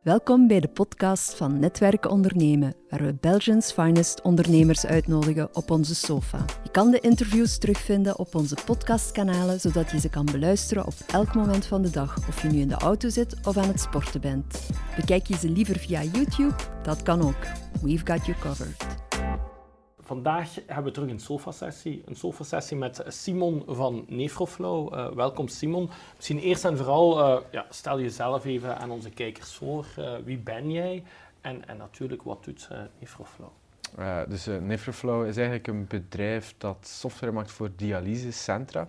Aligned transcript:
Welkom 0.00 0.46
bij 0.46 0.60
de 0.60 0.68
podcast 0.68 1.34
van 1.34 1.58
Netwerken 1.58 2.10
Ondernemen, 2.10 2.74
waar 2.88 3.02
we 3.02 3.16
Belgians 3.20 3.72
finest 3.72 4.22
ondernemers 4.22 4.86
uitnodigen 4.86 5.56
op 5.56 5.70
onze 5.70 5.94
sofa. 5.94 6.44
Je 6.62 6.70
kan 6.70 6.90
de 6.90 7.00
interviews 7.00 7.58
terugvinden 7.58 8.18
op 8.18 8.34
onze 8.34 8.56
podcastkanalen, 8.64 9.60
zodat 9.60 9.90
je 9.90 10.00
ze 10.00 10.08
kan 10.08 10.24
beluisteren 10.24 10.86
op 10.86 10.94
elk 11.12 11.34
moment 11.34 11.66
van 11.66 11.82
de 11.82 11.90
dag, 11.90 12.28
of 12.28 12.42
je 12.42 12.48
nu 12.48 12.58
in 12.58 12.68
de 12.68 12.74
auto 12.74 13.08
zit 13.08 13.46
of 13.46 13.56
aan 13.56 13.68
het 13.68 13.80
sporten 13.80 14.20
bent. 14.20 14.60
Bekijk 14.96 15.26
je 15.26 15.36
ze 15.36 15.50
liever 15.50 15.78
via 15.78 16.02
YouTube? 16.02 16.54
Dat 16.82 17.02
kan 17.02 17.22
ook. 17.22 17.46
We've 17.82 18.06
got 18.06 18.26
you 18.26 18.38
covered. 18.38 19.09
Vandaag 20.10 20.54
hebben 20.66 20.84
we 20.84 20.90
terug 20.90 21.10
een 21.10 21.20
sofa-sessie. 21.20 22.02
Een 22.06 22.16
sofa-sessie 22.16 22.76
met 22.76 23.04
Simon 23.06 23.62
van 23.66 24.04
Nefroflow. 24.08 24.94
Uh, 24.94 25.08
welkom 25.08 25.48
Simon. 25.48 25.90
Misschien 26.16 26.38
eerst 26.38 26.64
en 26.64 26.76
vooral, 26.76 27.18
uh, 27.18 27.42
ja, 27.50 27.66
stel 27.68 28.00
jezelf 28.00 28.44
even 28.44 28.78
aan 28.78 28.90
onze 28.90 29.10
kijkers 29.10 29.54
voor. 29.54 29.86
Uh, 29.98 30.12
wie 30.24 30.38
ben 30.38 30.70
jij? 30.70 31.02
En, 31.40 31.68
en 31.68 31.76
natuurlijk, 31.76 32.22
wat 32.22 32.44
doet 32.44 32.68
Nefroflow? 32.98 33.48
dus 34.28 34.46
Nefroflow 34.46 35.26
is 35.26 35.36
eigenlijk 35.36 35.66
een 35.66 35.86
bedrijf 35.86 36.54
dat 36.58 36.76
software 36.80 37.32
maakt 37.32 37.50
voor 37.50 37.70
dialysecentra. 37.76 38.88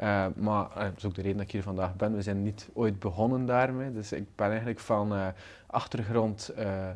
Uh, 0.00 0.26
maar 0.36 0.68
uh, 0.70 0.82
dat 0.82 0.96
is 0.96 1.04
ook 1.04 1.14
de 1.14 1.22
reden 1.22 1.36
dat 1.36 1.46
ik 1.46 1.52
hier 1.52 1.62
vandaag 1.62 1.96
ben. 1.96 2.14
We 2.14 2.22
zijn 2.22 2.42
niet 2.42 2.68
ooit 2.72 2.98
begonnen 2.98 3.46
daarmee. 3.46 3.92
Dus 3.92 4.12
ik 4.12 4.26
ben 4.34 4.48
eigenlijk 4.48 4.80
van 4.80 5.12
uh, 5.12 5.26
achtergrond 5.66 6.50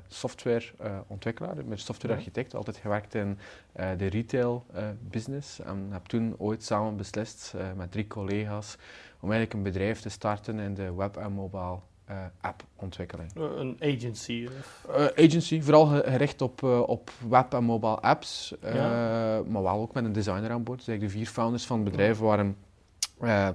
softwareontwikkelaar, 0.09 1.55
met 1.65 1.81
softwarearchitect. 1.81 2.55
Altijd 2.55 2.77
gewerkt 2.77 3.15
in 3.15 3.39
de 3.73 4.07
retail 4.07 4.67
business. 5.01 5.61
En 5.61 5.87
heb 5.91 6.05
toen 6.05 6.35
ooit 6.39 6.65
samen 6.65 6.97
beslist 6.97 7.55
met 7.77 7.93
drie 7.93 8.07
collega's 8.07 8.77
om 9.21 9.31
eigenlijk 9.31 9.53
een 9.53 9.73
bedrijf 9.73 10.01
te 10.01 10.09
starten 10.09 10.59
in 10.59 10.75
de 10.75 10.95
web- 10.95 11.17
en 11.17 11.33
mobile 11.33 11.79
uh, 12.11 12.17
appontwikkeling. 12.41 13.31
Een 13.35 13.77
agency? 13.81 14.49
Uh, 14.89 15.07
agency, 15.17 15.61
vooral 15.63 15.87
gericht 15.87 16.43
op, 16.43 16.63
uh, 16.63 16.81
op 16.81 17.11
web- 17.29 17.55
en 17.55 17.65
mobile 17.65 18.01
apps, 18.01 18.55
ja. 18.63 19.43
maar 19.47 19.63
wel 19.63 19.81
ook 19.81 19.95
met 19.95 20.05
een 20.05 20.13
designer 20.13 20.51
aan 20.51 20.63
boord. 20.63 20.79
Dus 20.79 20.89
eigenlijk 20.89 21.17
de 21.17 21.25
vier 21.25 21.33
founders 21.35 21.67
van 21.67 21.81
het 21.81 21.91
bedrijf 21.91 22.19
waren 22.19 22.57
uh, 23.21 23.49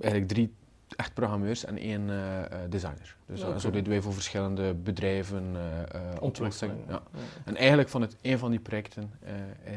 eigenlijk 0.00 0.28
drie 0.28 0.54
echt 0.96 1.14
programmeurs 1.14 1.64
en 1.64 1.78
één 1.78 2.08
uh, 2.08 2.42
designer. 2.68 3.16
Dus 3.26 3.42
okay. 3.42 3.58
zo 3.58 3.70
deden 3.70 3.88
wij 3.88 4.00
voor 4.00 4.12
verschillende 4.12 4.74
bedrijven 4.74 5.56
ontwikkeling. 6.20 6.78
Ja. 6.88 6.92
ja. 6.92 7.02
En 7.44 7.56
eigenlijk 7.56 7.88
van 7.88 8.00
het, 8.00 8.16
een 8.20 8.38
van 8.38 8.50
die 8.50 8.60
projecten 8.60 9.10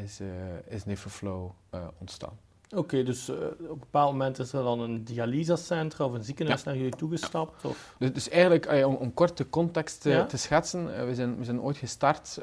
is, 0.04 0.20
is 0.68 0.84
Neverflow 0.84 1.50
ontstaan. 1.98 2.38
Oké, 2.72 2.78
okay, 2.78 3.04
dus 3.04 3.28
uh, 3.28 3.36
op 3.36 3.70
een 3.70 3.78
bepaald 3.78 4.12
moment 4.12 4.38
is 4.38 4.52
er 4.52 4.62
dan 4.62 4.80
een 4.80 5.04
dialysacentrum 5.04 6.06
of 6.06 6.12
een 6.12 6.24
ziekenhuis 6.24 6.62
ja. 6.62 6.68
naar 6.68 6.76
jullie 6.76 6.96
toegestapt? 6.96 7.64
Of? 7.64 7.94
Dus, 7.98 8.12
dus 8.12 8.28
eigenlijk, 8.28 8.72
uh, 8.72 8.86
om, 8.86 8.94
om 8.94 9.14
kort 9.14 9.36
de 9.36 9.48
context 9.48 10.06
uh, 10.06 10.12
ja? 10.12 10.26
te 10.26 10.36
schetsen, 10.36 11.06
we, 11.06 11.14
zijn, 11.14 11.38
we 11.38 11.44
zijn 11.44 11.60
ooit 11.60 11.76
gestart 11.76 12.38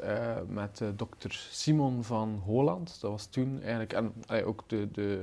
met 0.46 0.82
dokter 0.96 1.48
Simon 1.50 2.04
van 2.04 2.42
Holland. 2.44 2.98
Dat 3.00 3.10
was 3.10 3.26
toen 3.26 3.62
eigenlijk, 3.62 3.92
en 3.92 4.12
ook 4.44 4.64
de, 4.66 4.88
de 4.92 5.22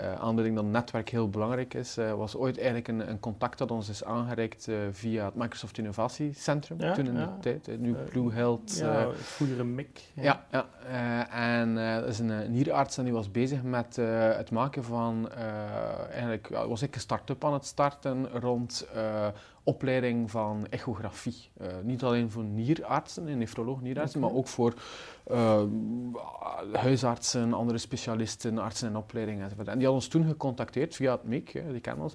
uh, 0.00 0.14
aanleiding 0.14 0.56
dat 0.56 0.64
netwerk 0.64 1.08
heel 1.08 1.28
belangrijk 1.28 1.74
is, 1.74 1.98
uh, 1.98 2.12
was 2.12 2.36
ooit 2.36 2.56
eigenlijk 2.56 2.88
een, 2.88 3.10
een, 3.10 3.20
contact 3.20 3.58
dat 3.58 3.70
ons 3.70 3.88
is 3.88 4.04
aangereikt 4.04 4.66
uh, 4.68 4.76
via 4.90 5.24
het 5.24 5.34
Microsoft 5.34 5.78
Innovatiecentrum, 5.78 6.80
ja, 6.80 6.92
toen 6.92 7.06
in 7.06 7.16
ja. 7.16 7.36
de 7.40 7.60
tijd, 7.62 7.80
nu 7.80 7.92
Blue 7.92 8.32
Health. 8.32 8.78
ja, 8.78 9.08
vroegere 9.12 9.64
MIC. 9.64 10.00
Ja, 10.14 10.44
ja, 10.50 10.66
en 11.30 11.74
dat 11.74 12.08
is 12.08 12.18
een, 12.18 12.28
een 12.28 12.52
hierarts 12.52 12.98
en 12.98 13.04
die 13.04 13.12
was 13.12 13.30
bezig 13.30 13.62
met 13.62 13.96
het 14.36 14.50
maken 14.50 14.84
van, 14.84 15.28
eigenlijk 16.10 16.48
was 16.48 16.82
ik 16.82 16.94
een 16.94 17.00
start-up 17.00 17.44
aan 17.44 17.52
het 17.52 17.66
starten 17.66 18.28
rond 18.40 18.86
opleiding 19.68 20.30
van 20.30 20.66
echografie. 20.70 21.50
Uh, 21.60 21.66
niet 21.82 22.02
alleen 22.02 22.30
voor 22.30 22.44
nierartsen 22.44 23.28
en 23.28 23.38
nefroloog 23.38 23.80
nierartsen, 23.80 24.18
okay. 24.18 24.30
maar 24.30 24.40
ook 24.40 24.48
voor 24.48 24.74
uh, 25.30 25.62
huisartsen, 26.72 27.52
andere 27.52 27.78
specialisten, 27.78 28.58
artsen 28.58 28.88
in 28.88 28.96
opleiding 28.96 29.42
enzovoort. 29.42 29.68
En 29.68 29.78
die 29.78 29.86
hadden 29.86 30.02
ons 30.02 30.08
toen 30.08 30.26
gecontacteerd 30.26 30.94
via 30.94 31.12
het 31.12 31.24
MIC, 31.24 31.62
die 31.70 31.80
kennen 31.80 32.02
ons, 32.02 32.14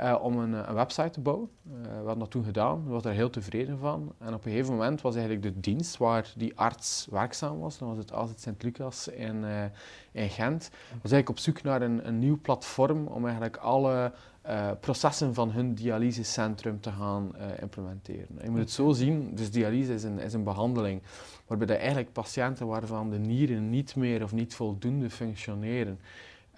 uh, 0.00 0.18
om 0.22 0.38
een, 0.38 0.52
een, 0.52 0.74
website 0.74 1.10
te 1.10 1.20
bouwen. 1.20 1.48
we 1.62 1.96
hadden 1.96 2.18
dat 2.18 2.30
toen 2.30 2.44
gedaan, 2.44 2.82
we 2.82 2.88
waren 2.88 3.02
daar 3.02 3.12
heel 3.12 3.30
tevreden 3.30 3.78
van. 3.78 4.12
En 4.18 4.34
op 4.34 4.44
een 4.44 4.50
gegeven 4.50 4.72
moment 4.72 5.00
was 5.00 5.14
eigenlijk 5.14 5.44
de 5.44 5.60
dienst 5.60 5.96
waar 5.96 6.32
die 6.36 6.58
arts 6.58 7.06
werkzaam 7.10 7.58
was, 7.58 7.78
dat 7.78 7.88
was 7.88 7.98
het 7.98 8.12
AZ 8.12 8.32
Sint-Lucas 8.36 9.08
in, 9.08 9.44
in 10.12 10.28
Gent, 10.28 10.70
was 11.02 11.12
eigenlijk 11.12 11.28
op 11.28 11.38
zoek 11.38 11.62
naar 11.62 11.82
een, 11.82 12.06
een 12.06 12.18
nieuw 12.18 12.38
platform 12.40 13.06
om 13.06 13.24
eigenlijk 13.24 13.56
alle 13.56 14.12
uh, 14.46 14.70
processen 14.80 15.34
van 15.34 15.50
hun 15.50 15.74
dialysecentrum 15.74 16.80
te 16.80 16.90
gaan 16.90 17.32
uh, 17.36 17.46
implementeren. 17.60 18.28
Je 18.42 18.50
moet 18.50 18.58
het 18.58 18.70
zo 18.70 18.92
zien, 18.92 19.34
dus 19.34 19.50
dialyse 19.50 19.94
is 19.94 20.02
een, 20.02 20.18
is 20.18 20.32
een 20.32 20.44
behandeling 20.44 21.02
waarbij 21.46 21.66
de 21.66 21.74
eigenlijk 21.74 22.12
patiënten 22.12 22.66
waarvan 22.66 23.10
de 23.10 23.18
nieren 23.18 23.70
niet 23.70 23.96
meer 23.96 24.22
of 24.22 24.32
niet 24.32 24.54
voldoende 24.54 25.10
functioneren, 25.10 26.00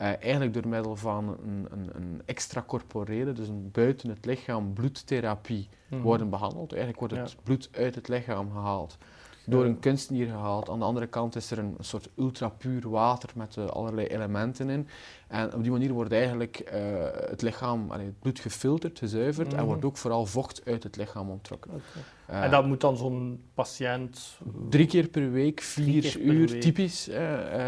uh, 0.00 0.06
eigenlijk 0.06 0.54
door 0.54 0.68
middel 0.68 0.96
van 0.96 1.28
een, 1.28 1.66
een, 1.70 1.90
een 1.94 2.22
extracorporele, 2.24 3.32
dus 3.32 3.48
een 3.48 3.70
buiten 3.72 4.08
het 4.08 4.24
lichaam 4.24 4.72
bloedtherapie, 4.72 5.68
mm 5.68 5.76
-hmm. 5.88 6.02
worden 6.02 6.30
behandeld. 6.30 6.72
Eigenlijk 6.72 7.00
wordt 7.00 7.14
het 7.14 7.30
ja. 7.30 7.38
bloed 7.42 7.68
uit 7.72 7.94
het 7.94 8.08
lichaam 8.08 8.50
gehaald 8.50 8.98
door 9.46 9.64
een 9.64 9.78
kunstnier 9.78 10.26
gehaald. 10.26 10.70
Aan 10.70 10.78
de 10.78 10.84
andere 10.84 11.06
kant 11.06 11.36
is 11.36 11.50
er 11.50 11.58
een 11.58 11.76
soort 11.80 12.08
ultrapuur 12.18 12.88
water 12.90 13.30
met 13.34 13.56
uh, 13.56 13.66
allerlei 13.66 14.06
elementen 14.06 14.70
in. 14.70 14.88
En 15.26 15.54
op 15.54 15.62
die 15.62 15.72
manier 15.72 15.92
wordt 15.92 16.12
eigenlijk 16.12 16.70
uh, 16.74 16.80
het 17.28 17.42
lichaam, 17.42 17.90
allee, 17.90 18.06
het 18.06 18.18
bloed 18.18 18.38
gefilterd, 18.38 18.98
gezuiverd 18.98 19.52
mm. 19.52 19.58
en 19.58 19.64
wordt 19.64 19.84
ook 19.84 19.96
vooral 19.96 20.26
vocht 20.26 20.62
uit 20.64 20.82
het 20.82 20.96
lichaam 20.96 21.30
onttrokken. 21.30 21.70
Okay. 21.70 22.02
Uh, 22.30 22.44
en 22.44 22.50
dat 22.50 22.66
moet 22.66 22.80
dan 22.80 22.96
zo'n 22.96 23.42
patiënt... 23.54 24.38
Drie 24.68 24.86
keer 24.86 25.08
per 25.08 25.30
week, 25.30 25.60
vier 25.60 26.20
uur, 26.20 26.48
week. 26.48 26.60
typisch, 26.60 27.06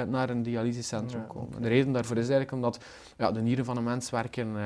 naar 0.08 0.30
een 0.30 0.42
dialysecentrum 0.42 1.20
ja, 1.20 1.26
komen. 1.26 1.48
Okay. 1.48 1.60
De 1.60 1.68
reden 1.68 1.92
daarvoor 1.92 2.16
is 2.16 2.28
eigenlijk 2.28 2.52
omdat 2.52 2.84
ja, 3.16 3.32
de 3.32 3.40
nieren 3.40 3.64
van 3.64 3.76
een 3.76 3.84
mens 3.84 4.10
werken 4.10 4.56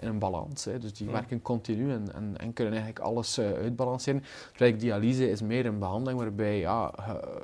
in 0.00 0.08
een 0.08 0.18
balans. 0.18 0.64
Hè, 0.64 0.78
dus 0.78 0.92
die 0.92 1.06
mm. 1.06 1.12
werken 1.12 1.42
continu 1.42 1.92
en, 1.92 2.14
en, 2.14 2.34
en, 2.36 2.52
kunnen 2.52 2.74
eigenlijk 2.74 3.04
alles 3.04 3.40
uitbalanceren. 3.40 4.24
Terwijl 4.50 4.78
dialyse 4.78 5.30
is 5.30 5.42
meer 5.42 5.66
een 5.66 5.78
behandeling 5.78 6.20
waarbij 6.20 6.58
ja, 6.58 6.92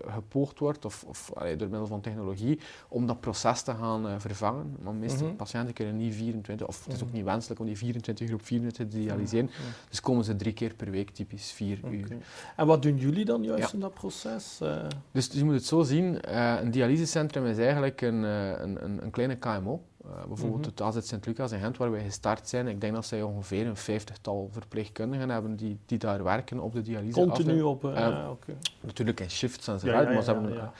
gepoogd 0.06 0.58
wordt, 0.58 0.84
of, 0.84 1.04
of 1.04 1.30
allee, 1.34 1.56
door 1.56 1.68
middel 1.68 1.86
van 1.86 2.00
technologie, 2.00 2.60
om 2.88 3.06
dat 3.06 3.20
proces 3.20 3.62
te 3.62 3.74
gaan 3.74 4.20
vervangen. 4.20 4.76
Maar 4.84 4.92
de 4.92 4.98
meeste 4.98 5.22
mm 5.22 5.28
-hmm. 5.28 5.36
patiënten 5.36 5.74
kunnen 5.74 5.96
niet 5.96 6.14
24, 6.14 6.66
of 6.66 6.84
het 6.84 6.94
is 6.94 7.02
ook 7.02 7.12
niet 7.12 7.24
wenselijk 7.24 7.60
om 7.60 7.66
die 7.66 7.76
24 7.76 8.28
uur 8.28 8.34
op 8.34 8.44
24 8.44 8.86
te 8.86 8.98
dialyseren. 8.98 9.50
Dus 9.88 10.00
komen 10.00 10.24
ze 10.24 10.36
drie 10.36 10.52
keer 10.52 10.74
per 10.74 10.90
week, 10.90 11.10
typisch 11.10 11.52
vier 11.52 11.78
okay. 11.82 11.94
uur. 11.96 12.16
En 12.56 12.66
wat 12.66 12.82
doen 12.82 12.96
jullie 12.96 13.24
dan 13.24 13.42
juist 13.42 13.72
in 13.72 13.80
dat 13.80 13.94
proces? 13.94 14.58
Uh... 14.62 14.76
Dus, 15.10 15.28
dus, 15.28 15.38
je 15.38 15.44
moet 15.44 15.54
het 15.54 15.64
zo 15.64 15.82
zien, 15.82 16.18
uh, 16.28 16.54
een 16.60 16.70
dialysecentrum 16.70 17.46
is 17.46 17.58
eigenlijk 17.58 18.00
een, 18.00 18.22
uh, 18.22 18.48
een, 18.48 18.84
een, 18.84 19.02
een, 19.02 19.10
kleine 19.10 19.36
KMO. 19.36 19.82
bijvoorbeeld 20.02 20.40
mm 20.40 20.52
-hmm. 20.52 20.62
het 20.62 20.80
AZ 20.80 21.08
Sint-Lucas 21.08 21.52
in 21.52 21.60
Gent, 21.60 21.76
waar 21.76 21.90
wij 21.90 22.04
gestart 22.04 22.48
zijn. 22.48 22.66
Ik 22.68 22.80
denk 22.80 22.94
dat 22.94 23.06
zij 23.06 23.22
ongeveer 23.22 23.66
een 23.66 23.76
vijftigtal 23.76 24.48
verpleegkundigen 24.52 25.30
hebben 25.30 25.56
die, 25.56 25.78
die 25.86 25.98
daar 25.98 26.24
werken 26.24 26.60
op 26.60 26.72
de 26.72 26.82
dialyse. 26.82 27.20
Continu 27.20 27.62
op? 27.62 27.84
Okay. 27.84 28.56
Natuurlijk 28.80 29.20
in 29.20 29.30
shifts 29.30 29.68
enzovoort, 29.68 30.02
ja, 30.02 30.08
ja, 30.08 30.14
maar 30.14 30.22
ze 30.22 30.30
hebben... 30.32 30.72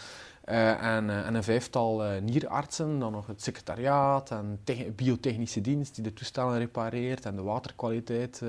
En, 0.45 1.05
uh, 1.09 1.27
en, 1.27 1.35
een 1.35 1.43
vijftal 1.43 2.07
uh, 2.07 2.21
nierartsen, 2.21 2.99
dan 2.99 3.13
nog 3.13 3.27
het 3.27 3.43
secretariaat 3.43 4.31
en 4.31 4.61
biotechnische 4.97 5.61
dienst 5.61 5.95
die 5.95 6.05
de 6.05 6.13
toestellen 6.13 6.59
repareert 6.59 7.25
en 7.25 7.37
de 7.37 7.43
waterkwaliteit 7.43 8.43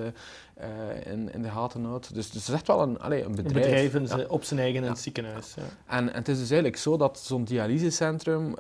in, 1.04 1.34
in, 1.34 1.42
de 1.42 1.50
gaten 1.50 1.84
houdt. 1.84 2.14
Dus, 2.14 2.32
dus 2.32 2.42
het 2.42 2.48
is 2.48 2.54
echt 2.54 2.68
wel 2.68 2.82
een, 2.82 3.00
allez, 3.00 3.26
een 3.26 3.36
bedrijf. 3.36 3.94
Een 3.94 4.02
bedrijf 4.02 4.22
ja. 4.22 4.28
op 4.28 4.44
zijn 4.44 4.60
eigen 4.60 4.84
in 4.84 4.90
het 4.90 5.00
ziekenhuis. 5.00 5.54
Ja. 5.56 5.62
En, 5.86 6.10
en, 6.10 6.16
het 6.16 6.28
is 6.28 6.40
dus 6.40 6.50
eigenlijk 6.50 6.82
zo 6.82 6.98
dat 6.98 7.20
zo'n 7.20 7.44
dialysecentrum 7.44 8.54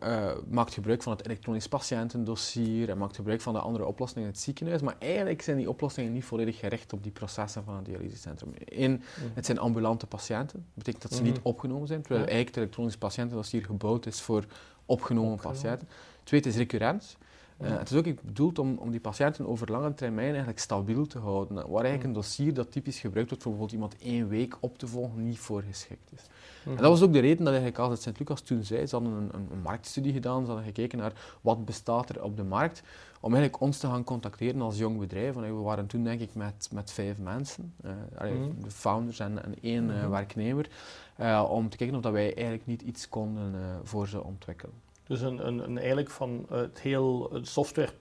maakt 0.50 0.74
gebruik 0.74 1.04
van 1.04 1.12
het 1.12 1.26
elektronisch 1.26 1.68
patiëntendossier 1.68 2.90
en 2.90 2.98
maakt 2.98 3.16
gebruik 3.16 3.42
van 3.42 3.54
de 3.54 3.60
andere 3.60 3.86
oplossingen 3.86 4.24
in 4.24 4.34
het 4.34 4.42
ziekenhuis, 4.42 4.82
maar 4.82 4.96
eigenlijk 5.00 5.42
zijn 5.42 5.58
die 5.58 5.70
oplossingen 5.70 6.14
niet 6.14 6.26
volledig 6.26 6.60
gericht 6.60 6.94
op 6.94 7.04
die 7.04 7.12
processen 7.12 7.64
van 7.64 7.76
het 7.76 7.86
dialysecentrum. 7.86 8.54
Eén, 8.66 8.92
mm 8.92 9.02
-hmm. 9.16 9.32
het 9.34 9.46
zijn 9.46 9.60
ambulante 9.60 10.08
patiënten, 10.08 10.60
dat 10.60 10.74
betekent 10.74 11.02
dat 11.02 11.12
ze 11.12 11.18
mm 11.18 11.26
-hmm. 11.26 11.34
niet 11.34 11.44
opgenomen 11.44 11.88
zijn, 11.88 12.02
terwijl 12.02 12.22
eigenlijk 12.22 12.56
het 12.56 12.64
elektronisch 12.64 12.98
patiënten 12.98 13.36
dat 13.36 13.48
hier 13.48 13.66
gebouwd 13.66 14.06
is 14.06 14.22
voor 14.22 14.46
opgenomen, 14.86 15.32
opgenomen. 15.32 15.62
patiënten. 15.62 15.88
Twee, 16.24 16.40
het 16.40 16.50
is 16.50 16.56
recurrent. 16.56 17.18
Uh, 17.62 17.78
het 17.78 17.92
is 17.92 17.98
ook 17.98 18.22
bedoeld 18.22 18.60
om, 18.60 18.78
om 18.78 18.92
die 18.92 19.00
patiënten 19.00 19.48
over 19.48 19.72
lange 19.72 19.94
termijn 19.94 20.30
eigenlijk 20.30 20.60
stabiel 20.60 21.08
te 21.08 21.20
houden. 21.20 21.56
Waar 21.56 21.84
eigenlijk 21.84 22.04
een 22.04 22.14
dossier 22.14 22.54
dat 22.54 22.72
typisch 22.72 23.00
gebruikt 23.00 23.30
wordt 23.30 23.44
voor 23.44 23.54
bijvoorbeeld 23.56 23.82
iemand 23.82 24.02
één 24.02 24.28
week 24.28 24.58
op 24.60 24.78
te 24.78 24.88
volgen, 24.88 25.24
niet 25.24 25.40
voor 25.40 25.62
geschikt 25.62 26.12
is. 26.12 26.22
En 26.66 26.76
dat 26.76 26.90
was 26.90 27.02
ook 27.02 27.14
de 27.14 27.20
reden 27.20 27.38
dat 27.38 27.48
eigenlijk 27.48 27.78
als 27.78 27.92
het 27.92 28.02
Sint-Lucas 28.02 28.42
toen 28.42 28.64
zei, 28.64 28.88
ze 28.88 28.96
hadden 28.96 29.14
een, 29.14 29.30
een, 29.34 29.48
een, 29.52 29.62
marktstudie 29.62 30.14
gedaan, 30.14 30.42
ze 30.42 30.48
hadden 30.48 30.66
gekeken 30.66 30.98
naar 30.98 31.14
wat 31.42 31.66
bestaat 31.66 32.10
er 32.10 32.24
op 32.24 32.38
de 32.38 32.44
markt, 32.44 32.84
om 33.20 33.34
eigenlijk 33.34 33.64
ons 33.64 33.78
te 33.78 33.88
gaan 33.88 34.04
contacteren 34.04 34.62
als 34.62 34.78
jong 34.78 35.00
bedrijf. 35.00 35.34
we 35.34 35.52
waren 35.52 35.88
toen 35.88 36.04
denk 36.04 36.22
ik 36.22 36.36
met, 36.36 36.70
met 36.72 36.92
vijf 36.92 37.18
mensen, 37.18 37.74
uh, 37.86 38.32
mm. 38.32 38.56
de 38.64 38.72
founders 38.72 39.20
en, 39.20 39.44
en 39.44 39.56
één 39.62 39.90
uh, 39.90 40.10
werknemer, 40.10 40.70
uh, 41.20 41.46
om 41.50 41.70
te 41.70 41.78
kijken 41.78 41.96
of 41.96 42.02
dat 42.02 42.12
wij 42.12 42.34
eigenlijk 42.36 42.66
niet 42.66 42.82
iets 42.82 43.10
konden 43.10 43.54
voor 43.84 44.08
ze 44.08 44.24
ontwikkelen. 44.24 44.74
Dus 45.08 45.22
een, 45.22 45.48
een, 45.48 45.64
een 45.64 45.78
eigenlijk 45.78 46.10
van 46.10 46.46
het 46.50 46.80
heel 46.80 47.32
software 47.42 47.92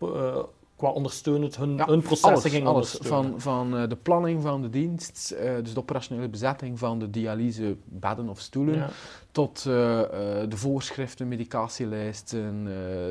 qua 0.77 0.89
ondersteunend 0.91 1.57
hun, 1.57 1.81
hun 1.87 2.03
processen 2.03 2.31
alles, 2.31 2.45
ging 2.45 2.67
alles. 2.67 2.99
ondersteunen. 2.99 3.41
Van, 3.41 3.71
van 3.71 3.89
de 3.89 3.97
planning 3.97 4.43
van 4.43 4.63
de 4.63 4.71
dienst, 4.71 5.35
dus 5.63 5.73
de 5.75 5.81
operationele 5.81 6.29
bezetting 6.29 6.79
van 6.79 6.99
de 6.99 7.11
dialyse 7.11 7.77
bedden 7.85 8.29
of 8.29 8.41
stoelen, 8.41 8.75
Ja. 8.75 8.89
tot 9.31 9.63
de 9.63 10.47
voorschriften, 10.49 11.29
medicatielijsten, 11.29 12.65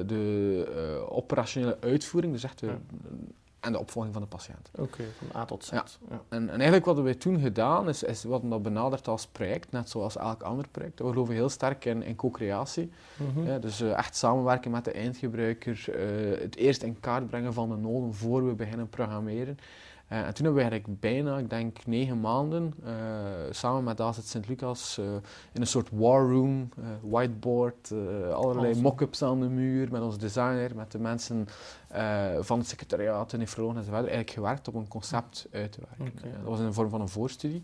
de 0.07 1.05
operationele 1.09 1.77
uitvoering, 1.79 2.33
dus 2.33 2.43
echt 2.43 2.59
de, 2.59 2.65
Ja. 2.65 2.79
En 3.63 3.71
de 3.71 3.79
opvolging 3.79 4.13
van 4.13 4.23
de 4.23 4.27
patiënt. 4.27 4.69
Oké, 4.75 5.03
van 5.17 5.41
A 5.41 5.45
tot 5.45 5.65
Z. 5.65 5.71
Ja. 5.71 5.85
Ja. 6.09 6.21
En, 6.29 6.41
en 6.41 6.55
eigenlijk 6.55 6.85
wat 6.85 6.99
we 6.99 7.17
toen 7.17 7.39
gedaan 7.39 7.89
is, 7.89 8.03
is 8.03 8.23
wat 8.23 8.41
dat 8.49 8.61
benaderd 8.61 9.07
als 9.07 9.27
project, 9.27 9.71
net 9.71 9.89
zoals 9.89 10.17
elk 10.17 10.41
ander 10.41 10.67
project. 10.67 10.99
We 10.99 11.07
geloven 11.07 11.33
heel 11.33 11.49
sterk 11.49 11.85
in, 11.85 12.03
in 12.03 12.15
co-creatie. 12.15 12.91
Mhm. 13.17 13.47
Ja, 13.47 13.59
dus 13.59 13.81
eh, 13.81 13.97
echt 13.97 14.15
samenwerken 14.15 14.71
met 14.71 14.85
de 14.85 14.91
eindgebruiker, 14.91 15.85
eh, 15.89 16.41
het 16.41 16.55
eerst 16.55 16.83
in 16.83 16.99
kaart 16.99 17.27
brengen 17.27 17.53
van 17.53 17.69
de 17.69 17.75
noden 17.75 18.13
voor 18.13 18.47
we 18.47 18.53
beginnen 18.53 18.89
programmeren. 18.89 19.57
Eh, 20.07 20.17
en 20.17 20.33
toen 20.33 20.45
hebben 20.45 20.63
we 20.63 20.69
eigenlijk 20.69 20.99
bijna, 20.99 21.37
ik 21.37 21.49
denk 21.49 21.85
negen 21.85 22.19
maanden, 22.19 22.73
eh, 22.83 22.93
samen 23.49 23.83
met 23.83 24.01
AZ 24.01 24.19
Sint-Lucas 24.23 24.97
uh, 24.99 25.05
in 25.51 25.61
een 25.61 25.67
soort 25.67 25.89
war 25.91 26.29
room, 26.31 26.69
uh, 26.79 26.85
whiteboard, 27.01 27.89
uh, 27.89 27.99
allerlei 28.33 28.65
Awesome. 28.65 28.81
mock-ups 28.81 29.23
aan 29.23 29.39
de 29.39 29.47
muur, 29.47 29.91
met 29.91 30.01
onze 30.01 30.17
designer, 30.17 30.75
met 30.75 30.91
de 30.91 30.99
mensen 30.99 31.47
van 32.39 32.59
het 32.59 32.67
secretariaat, 32.67 33.29
de 33.29 33.37
nefrologen 33.37 33.77
enzovoort, 33.77 34.01
eigenlijk 34.01 34.31
gewerkt 34.31 34.67
om 34.67 34.75
een 34.75 34.87
concept 34.87 35.47
uit 35.51 35.71
te 35.71 35.81
werken. 35.89 36.17
Okay. 36.17 36.31
dat 36.31 36.49
was 36.49 36.59
in 36.59 36.65
de 36.65 36.73
vorm 36.73 36.89
van 36.89 37.01
een 37.01 37.09
voorstudie. 37.09 37.63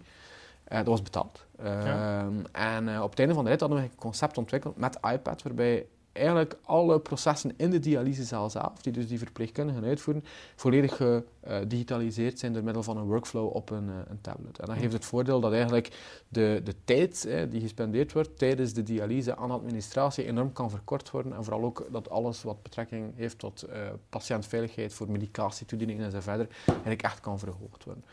dat 0.67 0.85
was 0.85 1.01
betaald. 1.01 1.45
Ja. 1.63 2.21
Ehm, 2.21 2.45
en 2.51 3.01
op 3.01 3.09
het 3.09 3.19
einde 3.19 3.33
van 3.33 3.43
de 3.43 3.49
rit 3.49 3.59
hadden 3.59 3.77
we 3.79 3.83
een 3.83 3.95
concept 3.95 4.37
ontwikkeld 4.37 4.77
met 4.77 4.97
iPad, 5.13 5.41
waarbij 5.41 5.85
eigenlijk 6.19 6.55
alle 6.63 6.99
processen 6.99 7.53
in 7.57 7.69
de 7.69 7.79
dialysezaal 7.79 8.49
zelf, 8.49 8.81
die 8.81 8.93
dus 8.93 9.07
die 9.07 9.17
verpleegkundigen 9.17 9.83
uitvoeren, 9.83 10.23
volledig 10.55 10.95
gedigitaliseerd 10.95 12.39
zijn 12.39 12.53
door 12.53 12.63
middel 12.63 12.83
van 12.83 12.97
een 12.97 13.05
workflow 13.05 13.55
op 13.55 13.69
een, 13.69 13.87
uh, 13.87 13.95
een 14.07 14.21
tablet. 14.21 14.59
En 14.59 14.67
dat 14.67 14.77
geeft 14.77 14.93
het 14.93 15.05
voordeel 15.05 15.39
dat 15.39 15.51
eigenlijk 15.51 15.91
de, 16.27 16.61
de 16.63 16.75
tijd 16.83 17.25
eh, 17.25 17.41
die 17.49 17.61
gespendeerd 17.61 18.13
wordt 18.13 18.37
tijdens 18.37 18.73
de 18.73 18.83
dialyse 18.83 19.35
aan 19.35 19.51
administratie 19.51 20.25
enorm 20.25 20.53
kan 20.53 20.69
verkort 20.69 21.11
worden 21.11 21.33
en 21.33 21.43
vooral 21.43 21.63
ook 21.63 21.87
dat 21.91 22.09
alles 22.09 22.43
wat 22.43 22.63
betrekking 22.63 23.13
heeft 23.15 23.39
tot 23.39 23.65
uh, 23.69 23.75
patiëntveiligheid 24.09 24.93
voor 24.93 25.11
medicatietoedieningen 25.11 26.05
enzovoort 26.05 26.47
eigenlijk 26.65 27.01
echt 27.01 27.19
kan 27.19 27.39
verhoogd 27.39 27.83
worden. 27.83 28.03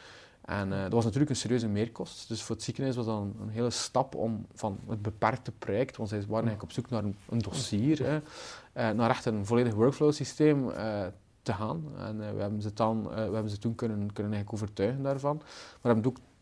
En 0.47 0.73
uh, 0.73 0.83
dat 0.83 0.93
was 0.93 1.05
natuurlijk 1.05 1.31
een 1.31 1.37
serieuze 1.37 1.69
meerkost. 1.69 2.29
Dus 2.29 2.43
voor 2.43 2.55
het 2.55 2.65
ziekenhuis 2.65 2.97
was 2.97 3.07
dat 3.07 3.21
een, 3.21 3.49
hele 3.49 3.71
stap 3.71 4.15
om 4.15 4.47
van 4.55 4.79
het 4.89 5.03
beperkte 5.03 5.53
project, 5.53 5.97
want 5.97 6.09
zij 6.09 6.19
waren 6.19 6.49
eigenlijk 6.49 6.63
op 6.63 6.73
zoek 6.73 6.91
naar 6.91 7.05
een, 7.05 7.39
dossier, 7.39 8.01
uh, 8.01 8.21
naar 8.73 9.11
echt 9.11 9.25
een 9.25 9.47
volledig 9.47 9.75
workflow 9.75 10.13
systeem 10.13 10.69
uh, 10.69 11.07
te 11.43 11.53
gaan. 11.53 11.85
En 11.99 12.19
we 12.19 12.41
hebben 12.41 12.63
ze, 12.63 12.73
dan, 12.73 13.09
we 13.09 13.15
hebben 13.15 13.51
ze 13.51 13.59
toen 13.59 13.75
kunnen, 13.75 14.13
kunnen 14.13 14.33
eigenlijk 14.33 14.53
overtuigen 14.53 15.03
daarvan. 15.03 15.43
Maar 15.81 15.93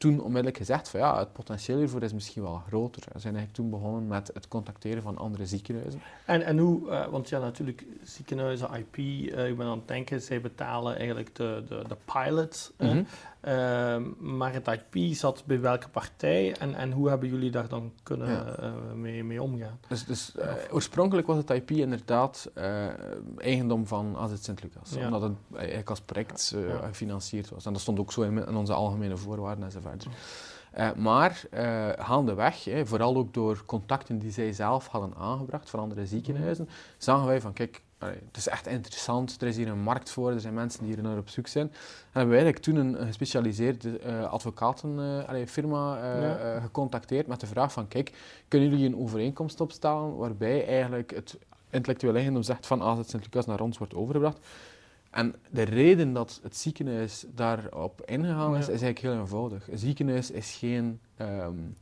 toen 0.05 0.21
onmiddellijk 0.21 0.57
gezegd 0.57 0.89
van 0.89 1.01
ja, 1.01 1.19
het 1.19 1.33
potentieel 1.33 1.79
hiervoor 1.79 2.03
is 2.03 2.13
misschien 2.13 2.43
wel 2.43 2.63
groter. 2.67 3.03
We 3.13 3.19
zijn 3.19 3.35
eigenlijk 3.35 3.55
toen 3.55 3.71
begonnen 3.71 4.07
met 4.07 4.31
het 4.35 4.49
contacteren 4.49 5.03
van 5.03 5.19
andere 5.19 5.47
ziekenhuizen. 5.47 6.01
En, 6.25 6.43
en 6.43 6.59
hoe, 6.59 6.89
uh, 6.89 7.07
want 7.07 7.29
ja 7.29 7.39
natuurlijk, 7.39 7.87
ziekenhuizen, 8.03 8.69
IP, 8.75 8.97
uh, 8.97 9.49
ik 9.49 9.57
ben 9.57 9.67
aan 9.67 9.79
het 9.79 9.89
denken, 9.89 10.21
zij 10.21 10.41
betalen 10.41 10.97
eigenlijk 10.97 11.35
de, 11.35 11.63
de, 11.69 11.85
de 11.89 11.97
pilot. 12.05 12.73
Mm 12.79 12.89
-hmm. 12.89 13.07
uh, 13.45 13.97
maar 14.19 14.53
het 14.53 14.69
IP 14.69 15.15
zat 15.15 15.43
bij 15.47 15.61
welke 15.61 15.89
partij 15.89 16.57
en, 16.57 16.75
en 16.75 16.93
hoe 16.93 17.09
hebben 17.09 17.29
jullie 17.29 17.51
daar 17.51 17.69
dan 17.69 17.93
kunnen 18.03 18.29
ja. 18.31 18.73
mee, 18.95 19.25
mee 19.25 19.43
omgaan? 19.43 19.79
Dus, 19.89 20.05
dus 20.05 20.35
oorspronkelijk 20.71 21.27
was 21.27 21.37
het 21.37 21.51
IP 21.51 21.71
inderdaad 21.71 22.51
eigendom 23.37 23.87
van 23.87 24.17
AZ 24.17 24.33
Sint-Lucas, 24.41 24.91
ja. 24.95 25.05
omdat 25.05 25.23
het 25.23 25.33
eigenlijk 25.57 25.91
als 25.91 26.01
project 26.01 26.55
gefinancierd 26.83 27.51
was. 27.51 27.67
En 27.67 27.73
dat 27.73 27.83
stond 27.83 27.99
ook 27.99 28.13
zo 28.13 28.23
in, 28.23 28.47
in 28.47 28.57
onze 28.57 28.73
algemene 28.73 29.17
voorwaarden 29.17 29.65
enzovoort. 29.65 29.94
Uh, 30.79 30.93
maar 30.93 31.43
uh, 31.55 31.89
gaandeweg, 31.97 32.65
hè, 32.65 32.87
vooral 32.87 33.17
ook 33.17 33.35
door 33.35 33.63
contacten 33.67 34.19
die 34.19 34.31
zij 34.31 34.53
zelf 34.53 34.87
hadden 34.87 35.15
aangebracht 35.19 35.71
van 35.71 35.81
andere 35.81 36.07
ziekenhuizen, 36.07 36.69
zagen 36.99 37.27
wij 37.27 37.41
van 37.41 37.53
kijk, 37.53 37.83
allee, 37.99 38.19
het 38.27 38.37
is 38.37 38.49
echt 38.49 38.67
interessant, 38.67 39.41
er 39.41 39.49
is 39.49 39.57
hier 39.57 39.69
een 39.69 39.83
markt 39.83 40.11
voor, 40.11 40.31
er 40.31 40.41
zijn 40.41 40.55
mensen 40.55 40.85
die 40.85 40.97
er 40.97 41.03
naar 41.03 41.19
op 41.19 41.29
zoek 41.29 41.47
zijn. 41.47 41.67
En 41.67 41.75
hebben 42.13 42.37
we 42.37 42.43
eigenlijk 42.43 42.65
toen 42.65 42.77
een, 42.77 43.07
gespecialiseerde 43.07 44.01
uh, 44.01 44.33
advocatenfirma 44.33 45.97
ja. 46.21 46.61
gecontacteerd 46.61 47.27
met 47.27 47.41
de 47.41 47.47
vraag 47.47 47.73
van 47.73 47.89
kijk, 47.89 48.13
kunnen 48.49 48.69
jullie 48.69 48.87
een 48.87 48.99
overeenkomst 48.99 49.61
opstellen 49.61 50.17
waarbij 50.17 50.67
eigenlijk 50.67 51.11
het 51.15 51.39
intellectueel 51.71 52.15
eigendom 52.15 52.43
zegt 52.43 52.67
van 52.67 52.83
AZ 52.83 53.09
Sint-Lucas 53.09 53.47
naar 53.47 53.61
ons 53.61 53.79
wordt 53.79 53.95
overgebracht. 53.95 54.39
En 55.15 55.35
de 55.51 55.63
reden 55.63 56.13
dat 56.13 56.41
het 56.43 56.57
ziekenhuis 56.57 57.25
daarop 57.35 58.03
ingegaan 58.05 58.57
is, 58.57 58.67
ja. 58.67 58.73
is 58.73 58.83
eigenlijk 58.83 58.99
heel 58.99 59.21
eenvoudig. 59.21 59.71
Een 59.71 59.79
ziekenhuis 59.79 60.31
is 60.31 60.57
geen 60.57 61.01
um, 61.19 61.77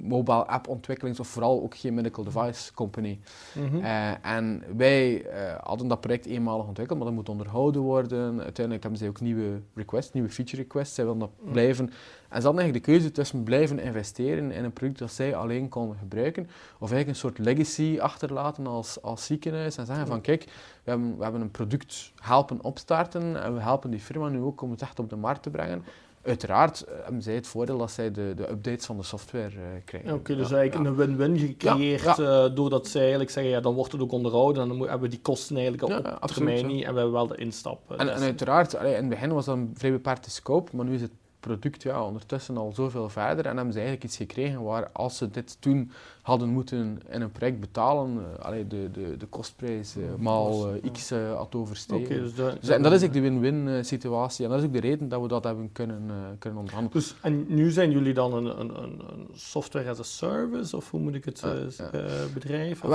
mobile 0.00 0.46
app 0.46 0.68
ontwikkelings 0.68 1.20
of 1.20 1.28
vooral 1.28 1.62
ook 1.62 1.76
geen 1.76 1.94
medical 1.94 2.24
device 2.24 2.74
company. 2.74 3.18
Mm 3.54 3.68
-hmm. 3.68 3.80
uh, 3.80 4.24
en 4.24 4.62
wij 4.76 5.24
uh, 5.24 5.54
hadden 5.62 5.88
dat 5.88 6.00
project 6.00 6.26
eenmalig 6.26 6.66
ontwikkeld, 6.66 6.98
maar 6.98 7.06
dat 7.06 7.16
moet 7.16 7.28
onderhouden 7.28 7.82
worden. 7.82 8.42
Uiteindelijk 8.42 8.82
hebben 8.82 9.00
ze 9.00 9.08
ook 9.08 9.20
nieuwe 9.20 9.60
requests, 9.74 10.12
nieuwe 10.12 10.28
feature 10.28 10.62
requests. 10.62 10.94
Zij 10.94 11.04
wilden 11.04 11.22
dat 11.22 11.44
mm. 11.44 11.52
blijven. 11.52 11.90
En 12.28 12.40
ze 12.40 12.46
hadden 12.46 12.62
eigenlijk 12.62 12.84
de 12.84 12.92
keuze 12.92 13.10
tussen 13.10 13.42
blijven 13.42 13.78
investeren 13.78 14.50
in 14.50 14.64
een 14.64 14.72
product 14.72 14.98
dat 14.98 15.12
zij 15.12 15.36
alleen 15.36 15.68
konden 15.68 15.96
gebruiken, 15.96 16.42
of 16.78 16.90
eigenlijk 16.90 17.08
een 17.08 17.14
soort 17.14 17.38
legacy 17.38 17.98
achterlaten 18.00 18.66
als, 18.66 19.02
als 19.02 19.26
ziekenhuis 19.26 19.76
en 19.76 19.86
zeggen 19.86 20.04
mm. 20.04 20.10
van 20.10 20.20
kijk, 20.20 20.44
we 20.84 20.90
hebben, 20.90 21.16
we 21.16 21.22
hebben 21.22 21.40
een 21.40 21.50
product 21.50 22.12
helpen 22.20 22.62
opstarten 22.62 23.42
en 23.42 23.54
we 23.54 23.60
helpen 23.60 23.90
die 23.90 24.00
firma 24.00 24.28
nu 24.28 24.40
ook 24.40 24.60
om 24.60 24.70
het 24.70 24.82
echt 24.82 24.98
op 24.98 25.10
de 25.10 25.16
markt 25.16 25.42
te 25.42 25.50
brengen. 25.50 25.84
Uiteraard 26.26 26.84
hebben 27.02 27.22
zij 27.22 27.34
het 27.34 27.46
voordeel 27.46 27.78
dat 27.78 27.90
zij 27.90 28.10
de, 28.10 28.32
de 28.36 28.50
updates 28.50 28.86
van 28.86 28.96
de 28.96 29.02
software 29.02 29.50
uh, 29.54 29.62
krijgen. 29.84 30.10
Oké, 30.10 30.18
okay, 30.18 30.36
dus 30.36 30.48
ja, 30.48 30.56
eigenlijk 30.56 30.96
ja. 30.96 31.02
een 31.02 31.16
win-win 31.16 31.38
gecreëerd 31.38 32.16
ja, 32.16 32.44
uh, 32.44 32.54
doordat 32.54 32.86
zij 32.88 33.00
eigenlijk 33.00 33.30
zeggen, 33.30 33.52
ja, 33.52 33.60
dan 33.60 33.74
wordt 33.74 33.92
het 33.92 34.00
ook 34.00 34.12
onderhouden 34.12 34.62
en 34.62 34.68
dan 34.68 34.80
hebben 34.80 35.00
we 35.00 35.08
die 35.08 35.20
kosten 35.20 35.56
eigenlijk 35.56 35.92
op, 36.22 36.28
termijn 36.28 36.66
niet 36.66 36.84
en 36.84 36.92
we 36.92 36.98
hebben 36.98 37.12
wel 37.12 37.26
de 37.26 37.36
instap. 37.36 37.90
En, 37.90 38.08
en 38.08 38.22
uiteraard, 38.22 38.76
allee, 38.76 38.92
in 38.92 39.00
het 39.00 39.08
begin 39.08 39.32
was 39.32 39.44
dat 39.44 39.56
een 39.56 39.70
vrij 39.74 39.92
beperkte 39.92 40.30
scope, 40.30 40.76
maar 40.76 40.84
nu 40.84 40.94
is 40.94 41.00
het 41.00 41.12
product 41.46 41.82
ja, 41.82 42.04
ondertussen 42.04 42.56
al 42.56 42.72
zoveel 42.72 43.08
verder 43.08 43.46
en 43.46 43.56
hebben 43.56 43.72
ze 43.72 43.78
eigenlijk 43.78 44.08
iets 44.08 44.16
gekregen 44.16 44.62
waar 44.62 44.90
als 44.92 45.16
ze 45.16 45.30
dit 45.30 45.56
toen 45.60 45.90
hadden 46.22 46.48
moeten 46.48 47.02
in 47.08 47.20
een 47.20 47.30
project 47.30 47.60
betalen, 47.60 48.14
uh, 48.14 48.44
allee, 48.44 48.66
de, 48.66 48.90
de, 48.90 49.16
de 49.16 49.26
kostprijs 49.26 49.96
uh, 49.96 50.04
maal 50.18 50.74
uh, 50.74 50.92
x 50.92 51.10
had 51.10 51.54
overstegen. 51.54 52.04
Okay, 52.04 52.18
dus 52.18 52.34
de, 52.34 52.56
dus, 52.60 52.68
en 52.68 52.82
dat 52.82 52.92
is 52.92 53.04
ook 53.04 53.12
de 53.12 53.20
win-win 53.20 53.84
situatie 53.84 54.44
en 54.44 54.50
dat 54.50 54.60
is 54.60 54.66
ook 54.66 54.72
de 54.72 54.80
reden 54.80 55.08
dat 55.08 55.20
we 55.20 55.28
dat 55.28 55.44
hebben 55.44 55.72
kunnen, 55.72 56.10
kunnen 56.38 56.58
onderhandelen. 56.58 57.02
Dus, 57.02 57.14
en 57.22 57.44
nu 57.48 57.70
zijn 57.70 57.90
jullie 57.90 58.14
dan 58.14 58.34
een, 58.34 58.60
een, 58.60 58.82
een 58.82 59.28
software 59.34 59.90
as 59.90 59.98
a 59.98 60.02
service 60.02 60.76
of 60.76 60.90
hoe 60.90 61.00
moet 61.00 61.14
ik 61.14 61.24
het 61.24 61.40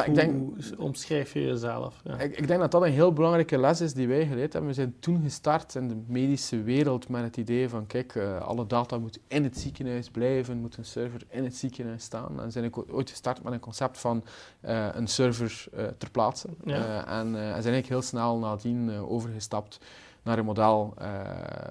hoe, 0.06 0.14
denk, 0.14 0.32
hoe 0.32 0.54
omschrijf 0.78 1.34
je 1.34 1.42
jezelf? 1.42 2.02
Ja. 2.04 2.20
Ik, 2.20 2.38
ik 2.38 2.48
denk 2.48 2.60
dat 2.60 2.72
dat 2.72 2.82
een 2.82 2.92
heel 2.92 3.14
belangrijke 3.14 3.58
les 3.58 3.82
is 3.82 3.94
die 3.94 4.08
wij 4.08 4.28
geleerd 4.28 4.54
hebben. 4.54 4.70
We 4.70 4.76
zijn 4.76 4.96
toen 5.00 5.22
gestart 5.24 5.76
in 5.76 5.88
de 5.88 5.98
medische 6.08 6.64
wereld 6.64 7.10
met 7.10 7.24
het 7.24 7.38
idee 7.38 7.70
van 7.70 7.88
kijk, 7.88 8.20
alle 8.42 8.68
data 8.68 8.98
moet 8.98 9.20
in 9.28 9.44
het 9.44 9.58
ziekenhuis 9.58 10.10
blijven, 10.10 10.58
moet 10.58 10.78
een 10.78 10.86
server 10.86 11.22
in 11.30 11.44
het 11.44 11.56
ziekenhuis 11.56 12.04
staan. 12.04 12.42
En 12.42 12.52
zijn 12.52 12.66
ik 12.66 12.94
ooit 12.94 13.10
gestart 13.10 13.44
met 13.44 13.54
een 13.54 13.60
concept 13.60 13.98
van 13.98 14.24
uh, 14.62 14.88
een 14.94 15.08
server 15.08 15.66
uh, 15.74 15.86
ter 15.98 16.12
plaatse. 16.12 16.48
Ja. 16.64 16.78
Uh, 16.78 16.98
en, 16.98 17.08
en 17.08 17.34
zijn 17.34 17.46
eigenlijk 17.46 17.88
heel 17.88 18.02
snel 18.02 18.38
nadien 18.38 18.92
overgestapt 18.92 19.80
naar 20.24 20.38
een 20.38 20.46
model 20.46 20.94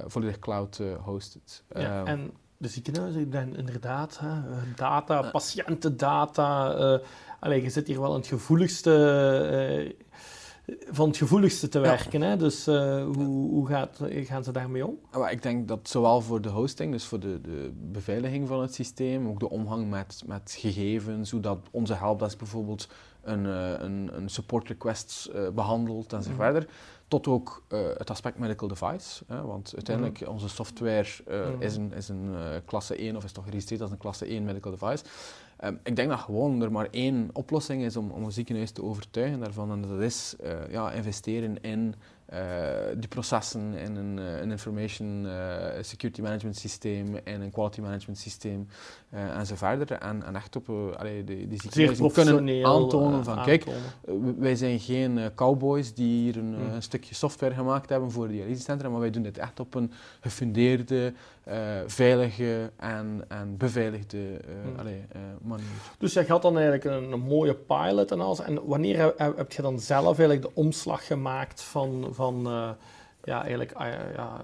volledig 0.06 0.38
cloud 0.38 0.80
hosted. 1.04 1.62
Ja, 1.74 2.04
en 2.04 2.30
de 2.56 2.68
ziekenhuizen, 2.68 3.56
inderdaad, 3.56 4.18
hè, 4.18 4.40
data, 4.76 5.30
patiëntendata. 5.30 6.68
allee, 7.40 7.62
je 7.62 7.70
zit 7.70 7.86
hier 7.86 8.00
wel 8.00 8.10
in 8.10 8.18
het 8.18 8.26
gevoeligste 8.26 9.94
van 10.90 11.08
het 11.08 11.16
gevoeligste 11.16 11.68
te 11.68 11.78
werken. 11.78 12.20
Ja. 12.20 12.26
Hè? 12.26 12.36
Dus 12.36 12.68
uh, 12.68 13.04
hoe, 13.04 13.50
hoe 13.50 13.66
gaat, 13.66 14.00
gaan 14.10 14.44
ze 14.44 14.52
daarmee 14.52 14.86
om? 14.86 14.98
Maar 15.18 15.32
ik 15.32 15.42
denk 15.42 15.68
dat 15.68 15.88
zowel 15.88 16.20
voor 16.20 16.40
de 16.40 16.48
hosting, 16.48 16.92
dus 16.92 17.04
voor 17.04 17.20
de, 17.20 17.40
de 17.40 17.72
beveiliging 17.74 18.48
van 18.48 18.60
het 18.60 18.74
systeem, 18.74 19.28
ook 19.28 19.40
de 19.40 19.50
omgang 19.50 19.90
met, 19.90 20.22
met 20.26 20.54
gegevens, 20.58 21.30
hoe 21.30 21.40
dat 21.40 21.58
onze 21.70 21.94
helpdesk 21.94 22.38
bijvoorbeeld 22.38 22.88
een, 23.22 23.44
uh, 23.44 23.72
een, 23.78 24.10
een 24.12 24.28
support 24.28 24.68
request 24.68 25.30
uh, 25.34 25.48
behandelt 25.48 26.12
enzovoort. 26.12 26.52
Mm. 26.52 26.66
Tot 27.08 27.26
ook 27.26 27.62
het 27.96 28.10
aspect 28.10 28.38
medical 28.38 28.68
device. 28.68 29.24
Hè? 29.26 29.42
Want 29.42 29.72
uiteindelijk, 29.74 30.20
mm. 30.20 30.26
onze 30.26 30.48
software 30.48 31.08
mm. 31.28 31.62
is 31.62 31.76
een, 31.76 31.92
is 31.92 32.08
een 32.08 32.34
klasse 32.64 32.96
1 32.96 33.16
of 33.16 33.24
is 33.24 33.32
toch 33.32 33.44
geregistreerd 33.44 33.82
als 33.82 33.90
een 33.90 33.98
klasse 33.98 34.26
1 34.26 34.44
medical 34.44 34.70
device. 34.70 35.04
Um, 35.64 35.78
ik 35.82 35.96
denk 35.96 36.08
dat 36.08 36.20
gewoon 36.20 36.62
er 36.62 36.72
maar 36.72 36.88
één 36.90 37.30
oplossing 37.32 37.82
is 37.82 37.96
om, 37.96 38.10
om 38.10 38.24
een 38.24 38.32
ziekenhuis 38.32 38.70
te 38.70 38.82
overtuigen 38.82 39.40
daarvan. 39.40 39.70
En 39.70 39.82
dat 39.82 40.00
is 40.00 40.34
uh, 40.44 40.52
ja, 40.70 40.92
investeren 40.92 41.60
in 41.60 41.94
die 42.96 43.08
processen 43.08 43.74
in 43.74 43.96
een, 43.96 44.16
een 44.16 44.50
information 44.50 45.26
security 45.80 46.20
management 46.20 46.56
systeem 46.56 47.16
en 47.24 47.40
een 47.40 47.50
quality 47.50 47.80
management 47.80 48.18
systeem 48.18 48.68
en 49.10 49.46
zo 49.46 49.54
verder. 49.56 49.92
En, 49.92 50.22
en 50.26 50.36
echt 50.36 50.56
op 50.56 50.68
allee, 50.96 51.24
die, 51.24 51.48
die 51.48 51.60
ziekenhuizen 51.60 52.12
kunnen 52.12 52.66
aantonen 52.66 53.24
van 53.24 53.42
kijk, 53.42 53.64
wij 54.38 54.56
zijn 54.56 54.80
geen 54.80 55.30
cowboys 55.34 55.94
die 55.94 56.22
hier 56.22 56.36
een, 56.36 56.60
Hmm. 56.60 56.74
een 56.74 56.82
stukje 56.82 57.14
software 57.14 57.54
gemaakt 57.54 57.88
hebben 57.88 58.10
voor 58.10 58.28
dialysecentra, 58.28 58.88
maar 58.88 59.00
wij 59.00 59.10
doen 59.10 59.22
dit 59.22 59.38
echt 59.38 59.60
op 59.60 59.74
een 59.74 59.92
gefundeerde, 60.20 61.12
veilige 61.86 62.70
en, 62.76 63.24
en 63.28 63.56
beveiligde 63.56 64.40
allee, 64.78 65.04
manier. 65.42 65.66
Dus 65.98 66.12
je 66.12 66.24
had 66.28 66.42
dan 66.42 66.58
eigenlijk 66.58 66.84
een, 66.84 67.12
een, 67.12 67.20
mooie 67.20 67.54
pilot 67.54 68.10
en 68.10 68.20
alles. 68.20 68.40
En 68.40 68.66
wanneer 68.66 68.98
heb, 68.98 69.18
heb, 69.36 69.52
je 69.52 69.62
dan 69.62 69.80
zelf 69.80 70.18
eigenlijk 70.18 70.42
de 70.42 70.60
omslag 70.60 71.06
gemaakt 71.06 71.62
van, 71.62 72.08
van 72.20 72.46
uh, 72.46 72.70
ja, 73.24 73.40
eigenlijk, 73.40 73.80
uh, 73.80 74.14
ja, 74.14 74.40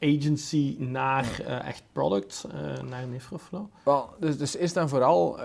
uh, 0.00 0.16
agency 0.16 0.76
naar 0.78 1.40
echt 1.40 1.82
product, 1.92 2.46
naar 2.88 3.06
Nefroflow? 3.06 3.66
Wel, 3.82 4.08
dus, 4.20 4.38
dus 4.38 4.56
eerst 4.56 4.76
en 4.76 4.88
vooral, 4.88 5.36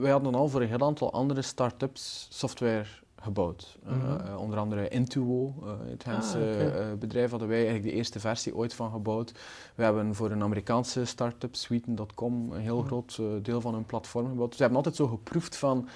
wij 0.00 0.10
hadden 0.10 0.34
al 0.34 0.48
voor 0.48 0.60
een 0.60 0.68
heel 0.68 0.86
aantal 0.86 1.12
andere 1.12 1.42
start-ups 1.42 2.26
software 2.30 2.86
gebouwd. 3.16 3.78
Mm 3.84 4.00
-hmm. 4.00 4.36
onder 4.36 4.58
andere 4.58 4.88
Intuo, 4.88 5.54
het 5.90 6.02
Gentse 6.04 6.38
ah, 6.38 6.66
okay. 6.66 6.98
bedrijf, 6.98 7.30
hadden 7.30 7.48
wij 7.48 7.58
eigenlijk 7.58 7.88
de 7.88 7.96
eerste 7.96 8.20
versie 8.20 8.56
ooit 8.56 8.74
van 8.74 8.90
gebouwd. 8.90 9.32
We 9.74 9.82
hebben 9.82 10.14
voor 10.14 10.30
een 10.30 10.42
Amerikaanse 10.42 11.04
start-up, 11.04 11.54
Sweeten.com, 11.54 12.52
een 12.52 12.60
heel 12.60 12.74
mm 12.74 12.80
-hmm. 12.80 12.88
groot 12.88 13.20
deel 13.44 13.60
van 13.60 13.74
hun 13.74 13.86
platform 13.86 14.28
gebouwd. 14.28 14.48
Dus 14.48 14.58
we 14.58 14.64
hebben 14.64 14.84
altijd 14.84 14.96
zo 14.96 15.06
geproefd 15.06 15.56
van 15.56 15.88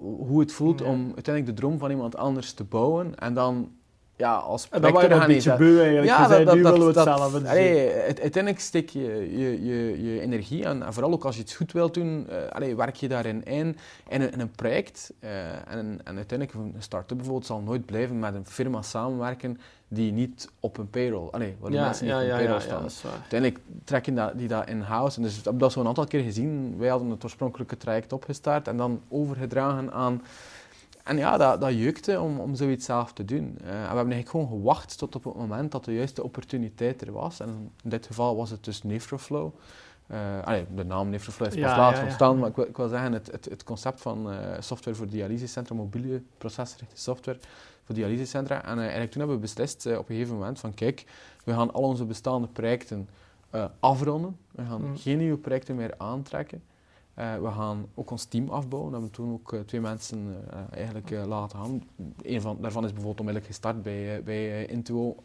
hoe 0.00 0.40
het 0.40 0.52
voelt 0.52 0.82
om 0.82 1.04
uiteindelijk 1.14 1.46
de 1.46 1.62
droom 1.62 1.78
van 1.78 1.90
iemand 1.90 2.16
anders 2.16 2.52
te 2.52 2.64
bouwen 2.64 3.18
en 3.18 3.34
dan 3.34 3.70
ja, 4.20 4.34
als 4.34 4.68
dan 4.68 4.92
waren 4.92 5.20
een 5.20 5.26
beetje 5.26 5.56
beu 5.56 5.78
eigenlijk. 5.78 6.06
Ja, 6.06 6.28
dat, 6.28 6.46
dat, 6.46 6.54
nu 6.54 6.62
willen 6.62 6.78
we 6.78 6.84
het 6.84 6.94
dat, 6.94 7.04
zelf 7.04 7.44
allee, 7.44 7.92
Uiteindelijk 8.02 8.60
steek 8.60 8.88
je 8.88 9.38
je, 9.38 9.64
je, 9.64 10.02
je 10.02 10.20
energie 10.20 10.68
aan. 10.68 10.82
En 10.82 10.92
vooral 10.92 11.12
ook 11.12 11.24
als 11.24 11.36
je 11.36 11.42
het 11.42 11.52
goed 11.52 11.72
wilt 11.72 11.94
doen, 11.94 12.26
uh, 12.30 12.36
allee, 12.50 12.76
werk 12.76 12.96
je 12.96 13.08
daarin 13.08 13.44
in. 13.44 13.76
En 14.08 14.20
een, 14.20 14.40
een 14.40 14.50
project, 14.50 15.12
uh, 15.20 15.30
en, 15.50 16.00
en 16.04 16.16
uiteindelijk 16.16 16.54
een 16.54 16.74
start-up 16.78 17.16
bijvoorbeeld 17.16 17.46
zal 17.46 17.60
nooit 17.60 17.86
blijven 17.86 18.18
met 18.18 18.34
een 18.34 18.46
firma 18.46 18.82
samenwerken 18.82 19.58
die 19.88 20.12
niet 20.12 20.48
op 20.60 20.78
een 20.78 20.90
payroll, 20.90 21.28
allee, 21.30 21.56
waar 21.60 21.70
de 21.70 21.76
ja, 21.76 21.84
mensen 21.84 22.04
niet 22.04 22.14
ja, 22.14 22.20
op 22.20 22.30
een 22.30 22.36
payroll 22.36 22.60
ja, 22.60 22.88
staan. 22.88 23.10
uiteindelijk 23.12 23.60
trekken 23.84 24.14
dat, 24.14 24.38
die 24.38 24.48
dat 24.48 24.68
in-house. 24.68 25.16
En 25.16 25.22
dus 25.22 25.38
ik 25.38 25.44
heb 25.44 25.58
dat 25.58 25.72
zo 25.72 25.80
een 25.80 25.86
aantal 25.86 26.06
keer 26.06 26.22
gezien. 26.22 26.74
Wij 26.78 26.88
hadden 26.88 27.10
het 27.10 27.24
oorspronkelijke 27.24 27.76
traject 27.76 28.12
opgestart 28.12 28.68
en 28.68 28.76
dan 28.76 29.00
overgedragen 29.08 29.92
aan 29.92 30.22
en 31.04 31.16
ja, 31.16 31.36
dat, 31.36 31.60
dat 31.60 31.72
jeukte 31.74 32.20
om, 32.20 32.38
om 32.38 32.54
zoiets 32.54 32.84
zelf 32.84 33.12
te 33.12 33.24
doen. 33.24 33.58
Uh, 33.62 33.66
en 33.68 33.72
we 33.72 33.76
hebben 33.76 33.96
eigenlijk 33.96 34.28
gewoon 34.28 34.48
gewacht 34.48 34.98
tot 34.98 35.14
op 35.14 35.24
het 35.24 35.34
moment 35.34 35.72
dat 35.72 35.84
de 35.84 35.94
juiste 35.94 36.22
opportuniteit 36.22 37.02
er 37.02 37.12
was. 37.12 37.40
En 37.40 37.72
in 37.82 37.90
dit 37.90 38.06
geval 38.06 38.36
was 38.36 38.50
het 38.50 38.64
dus 38.64 38.82
Nefroflow. 38.82 39.54
Uh, 40.10 40.18
allee, 40.44 40.66
de 40.74 40.84
naam 40.84 41.08
Nefroflow 41.08 41.48
is 41.48 41.54
pas 41.54 41.62
Ja, 41.62 41.76
laat 41.76 41.92
ja, 41.92 41.98
ja. 41.98 42.04
ontstaan, 42.04 42.38
maar 42.38 42.48
ik 42.48 42.56
wil, 42.56 42.66
ik 42.66 42.76
wil 42.76 42.88
zeggen, 42.88 43.12
het, 43.12 43.30
het, 43.30 43.44
het 43.44 43.64
concept 43.64 44.00
van 44.00 44.30
eh, 44.32 44.60
software 44.60 44.96
voor 44.96 45.08
dialysecentra, 45.08 45.74
mobiele 45.74 46.22
procesgerichte 46.38 46.96
software 47.00 47.38
voor 47.84 47.94
dialysecentra. 47.94 48.64
En 48.64 48.72
eh, 48.76 48.80
eigenlijk 48.80 49.10
toen 49.10 49.20
hebben 49.20 49.36
we 49.36 49.42
beslist 49.42 49.86
eh, 49.86 49.98
op 49.98 50.08
een 50.08 50.14
gegeven 50.14 50.34
moment 50.34 50.58
van 50.60 50.74
kijk, 50.74 51.04
we 51.44 51.52
gaan 51.52 51.72
al 51.72 51.82
onze 51.82 52.04
bestaande 52.04 52.48
projecten 52.48 53.08
eh, 53.50 53.64
afronden. 53.80 54.36
We 54.50 54.62
gaan 54.64 54.82
Mm. 54.82 54.96
geen 54.96 55.18
nieuwe 55.18 55.38
projecten 55.38 55.76
meer 55.76 55.94
aantrekken. 55.96 56.62
Eh, 57.20 57.34
we 57.42 57.50
gaan 57.50 57.86
ook 57.94 58.10
ons 58.10 58.24
team 58.24 58.48
afbouwen. 58.48 58.90
We 58.90 58.96
hebben 58.96 59.14
toen 59.16 59.32
ook 59.32 59.52
eh, 59.52 59.60
twee 59.60 59.80
mensen 59.80 60.36
eh, 60.50 60.58
eigenlijk 60.70 61.10
laten 61.26 61.58
gaan. 61.58 61.82
Een 62.22 62.40
van, 62.40 62.56
daarvan 62.60 62.84
is 62.84 62.88
bijvoorbeeld 62.92 63.20
onmiddellijk 63.20 63.52
gestart 63.52 63.82
bij, 63.82 64.22
bij 64.24 64.66
Intuo. 64.66 65.16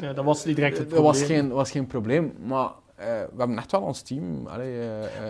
Ja, 0.00 0.12
dat 0.12 0.24
was 0.24 0.44
niet 0.44 0.56
direct 0.56 0.78
het 0.78 0.90
dat 0.90 1.00
was 1.00 1.18
probleem. 1.18 1.40
geen, 1.40 1.50
was 1.50 1.70
geen 1.70 1.86
probleem, 1.86 2.34
maar 2.46 2.70
we 2.96 3.34
hebben 3.38 3.56
echt 3.58 3.70
wel 3.72 3.80
ons 3.80 4.02
team. 4.02 4.46
Allee, 4.46 4.88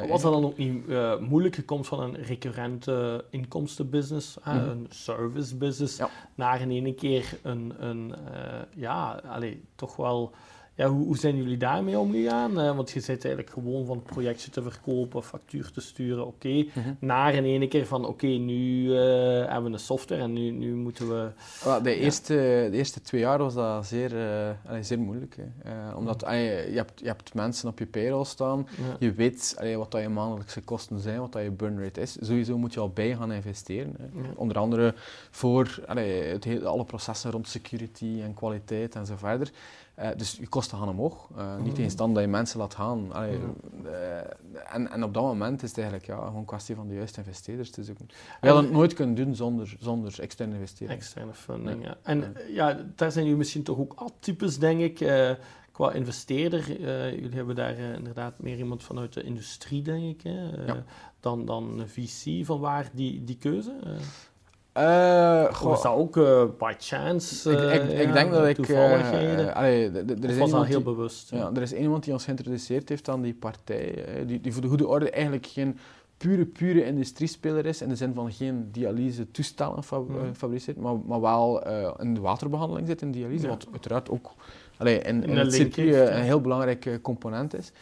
Was 0.08 0.22
dat 0.22 0.32
dan 0.32 0.44
ook 0.44 0.56
niet 0.56 0.86
moeilijk? 1.20 1.56
Je 1.56 1.64
komt 1.64 1.86
van 1.86 2.00
een 2.00 2.14
recurrente 2.14 3.24
inkomstenbusiness, 3.30 4.38
Mhm. 4.44 4.56
een 4.56 4.86
service 4.88 5.56
business, 5.56 5.96
Ja. 5.96 6.08
naar 6.34 6.60
in 6.60 6.70
één 6.70 6.94
keer 6.94 7.38
een, 7.42 7.74
een 7.78 8.14
ja, 8.74 9.20
allee, 9.28 9.64
toch 9.74 9.96
wel... 9.96 10.32
Ja, 10.76 10.88
hoe, 10.88 11.04
hoe 11.04 11.16
zijn 11.16 11.36
jullie 11.36 11.56
daarmee 11.56 11.98
omgegaan? 11.98 12.60
Eh, 12.60 12.76
want 12.76 12.90
je 12.90 13.00
zit 13.00 13.24
eigenlijk 13.24 13.54
gewoon 13.54 13.86
van 13.86 13.96
het 13.96 14.06
projectje 14.06 14.50
te 14.50 14.62
verkopen, 14.62 15.22
factuur 15.22 15.70
te 15.70 15.80
sturen, 15.80 16.26
oké. 16.26 16.48
Mhm. 16.48 16.94
Naar 16.98 17.34
in 17.34 17.44
één 17.44 17.68
keer 17.68 17.86
van, 17.86 18.06
oké, 18.06 18.26
nu 18.26 18.86
eh, 18.96 18.98
hebben 19.46 19.64
we 19.64 19.70
een 19.70 19.78
software 19.78 20.22
en 20.22 20.32
nu, 20.32 20.50
nu 20.50 20.74
moeten 20.74 21.08
we... 21.08 21.28
Wel, 21.64 21.82
de, 21.82 21.90
Ja. 21.90 21.96
eerste, 21.96 22.34
de 22.70 22.76
eerste 22.76 23.00
twee 23.00 23.20
jaar 23.20 23.38
was 23.38 23.54
dat 23.54 23.86
zeer, 23.86 24.18
eh, 24.18 24.76
zeer 24.80 24.98
moeilijk. 24.98 25.36
Hè. 25.62 25.94
Omdat 25.94 26.24
allee, 26.24 26.70
je, 26.70 26.76
hebt, 26.76 27.00
je 27.00 27.06
hebt 27.06 27.34
mensen 27.34 27.68
op 27.68 27.78
je 27.78 27.86
payroll 27.86 28.24
staan. 28.24 28.68
Je 28.98 29.12
weet 29.12 29.56
wat 29.76 29.90
dat 29.90 30.00
je 30.00 30.08
maandelijkse 30.08 30.60
kosten 30.60 31.00
zijn, 31.00 31.20
wat 31.20 31.32
dat 31.32 31.42
je 31.42 31.50
burn 31.50 31.82
rate 31.82 32.00
is. 32.00 32.16
Sowieso 32.20 32.58
moet 32.58 32.74
je 32.74 32.80
al 32.80 32.90
bij 32.90 33.16
gaan 33.16 33.32
investeren. 33.32 33.96
Onder 34.36 34.58
andere 34.58 34.94
voor 35.30 35.80
het 35.86 36.44
hele, 36.44 36.66
alle 36.66 36.84
processen 36.84 37.30
rond 37.30 37.48
security 37.48 38.20
en 38.22 38.34
kwaliteit 38.34 38.94
en 38.94 39.06
zo 39.06 39.14
verder. 39.16 39.50
Eh, 39.94 40.08
dus 40.16 40.36
je 40.40 40.48
kosten 40.48 40.78
gaan 40.78 40.88
omhoog. 40.88 41.28
Eh, 41.36 41.56
Niet 41.56 41.72
Mhm. 41.72 41.82
in 41.82 41.90
stand 41.90 42.14
dat 42.14 42.22
je 42.24 42.28
mensen 42.28 42.58
laat 42.58 42.74
gaan. 42.74 43.12
Allee, 43.12 43.38
Mhm. 43.38 43.86
eh, 43.86 44.74
en, 44.74 44.90
en 44.90 45.04
op 45.04 45.14
dat 45.14 45.22
moment 45.22 45.62
is 45.62 45.68
het 45.68 45.78
eigenlijk 45.78 46.08
ja, 46.08 46.16
gewoon 46.16 46.36
een 46.36 46.44
kwestie 46.44 46.74
van 46.74 46.88
de 46.88 46.94
juiste 46.94 47.18
investeerders 47.20 47.70
te 47.70 47.84
zoeken. 47.84 48.06
We 48.40 48.46
hadden 48.46 48.64
het 48.64 48.72
nooit 48.72 48.92
kunnen 48.94 49.14
doen 49.14 49.34
zonder, 49.34 49.76
zonder 49.78 50.20
externe 50.20 50.54
investeringen. 50.54 50.96
Externe 51.00 51.34
funding, 51.34 51.82
Ja. 51.82 51.88
ja. 51.88 51.96
En 52.02 52.36
ja, 52.48 52.78
daar 52.96 53.12
zijn 53.12 53.24
jullie 53.24 53.38
misschien 53.38 53.62
toch 53.62 53.78
ook 53.78 53.92
atypes, 53.96 54.58
denk 54.58 54.80
ik, 54.80 54.96
qua 55.72 55.92
investeerder. 55.92 56.68
Jullie 57.20 57.36
hebben 57.36 57.54
daar 57.54 57.76
inderdaad 57.78 58.38
meer 58.38 58.58
iemand 58.58 58.82
vanuit 58.82 59.12
de 59.12 59.22
industrie, 59.22 59.82
denk 59.82 60.04
ik, 60.04 60.22
hè, 60.22 60.64
Ja. 60.66 60.84
dan, 61.20 61.44
dan 61.44 61.78
een 61.80 61.88
VC. 61.88 62.44
Van 62.46 62.60
waar 62.60 62.90
die, 62.92 63.24
die 63.24 63.36
keuze? 63.38 63.72
Eh, 64.74 65.40
Eh, 65.42 65.48
of 65.50 65.56
goh, 65.56 65.72
is 65.72 65.82
dat 65.82 65.92
ook 65.94 66.16
eh, 66.16 66.42
by 66.58 66.72
chance? 66.78 67.50
ik, 67.50 67.58
ik, 67.58 67.90
eh, 67.90 68.00
ik 68.00 68.06
ja, 68.06 68.12
denk 68.12 68.30
dat 68.32 68.46
ik... 68.46 68.54
Toevalligheden? 68.56 69.54
allee, 69.54 69.90
er 69.90 70.24
is 70.30 70.38
was 70.38 70.50
dat 70.50 70.66
heel 70.66 70.74
die- 70.82 70.94
bewust? 70.94 71.30
Ja, 71.30 71.50
er 71.54 71.62
is 71.62 71.72
iemand 71.72 72.04
die 72.04 72.12
ons 72.12 72.24
geïntroduceerd 72.24 72.88
heeft 72.88 73.08
aan 73.08 73.22
die 73.22 73.34
partij, 73.34 74.04
die, 74.26 74.40
die 74.40 74.52
voor 74.52 74.62
de 74.62 74.68
goede 74.68 74.86
orde 74.86 75.10
eigenlijk 75.10 75.46
geen 75.46 75.78
pure, 76.16 76.44
pure 76.46 76.84
industriespeler 76.84 77.66
is, 77.66 77.82
in 77.82 77.88
de 77.88 77.96
zin 77.96 78.14
van 78.14 78.32
geen 78.32 78.68
dialyse 78.72 79.30
toestellen 79.30 79.82
fab- 79.82 80.10
eh, 80.10 80.16
fabriceert, 80.32 80.76
maar, 80.76 80.94
maar 81.06 81.20
wel 81.20 81.62
in 82.00 82.14
de 82.14 82.20
waterbehandeling 82.20 82.86
zit 82.86 83.02
in 83.02 83.10
dialyse, 83.10 83.42
Ja. 83.44 83.48
wat 83.48 83.66
uiteraard 83.72 84.10
ook 84.10 84.30
allee, 84.76 84.98
in, 84.98 85.22
het 85.36 85.52
circuit 85.52 86.08
een 86.08 86.22
heel 86.22 86.40
belangrijk 86.40 86.98
component 87.02 87.54
is. 87.56 87.72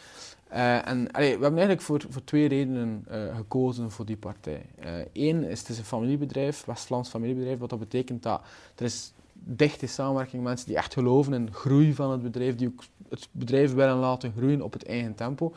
Eh, 0.53 0.87
en 0.87 1.11
allee, 1.11 1.27
we 1.37 1.41
hebben 1.43 1.51
eigenlijk 1.59 1.81
voor, 1.81 2.01
voor 2.09 2.23
twee 2.23 2.47
redenen 2.47 3.05
eh, 3.07 3.35
gekozen 3.35 3.91
voor 3.91 4.05
die 4.05 4.17
partij. 4.17 4.65
Eén 5.13 5.43
is 5.43 5.59
het 5.59 5.69
is 5.69 5.77
een 5.77 5.83
familiebedrijf, 5.83 6.65
West-Vlaams 6.65 7.09
familiebedrijf, 7.09 7.59
wat 7.59 7.69
dat 7.69 7.79
betekent 7.79 8.23
dat 8.23 8.41
er 8.75 8.85
is 8.85 9.13
dichte 9.33 9.87
samenwerking, 9.87 10.43
mensen 10.43 10.67
die 10.67 10.75
echt 10.77 10.93
geloven 10.93 11.33
in 11.33 11.45
de 11.45 11.51
groei 11.51 11.93
van 11.93 12.11
het 12.11 12.21
bedrijf, 12.21 12.55
die 12.55 12.67
ook 12.67 12.83
het 13.09 13.27
bedrijf 13.31 13.73
willen 13.73 13.95
laten 13.97 14.33
groeien 14.37 14.61
op 14.61 14.73
het 14.73 14.85
eigen 14.85 15.15
tempo. 15.15 15.53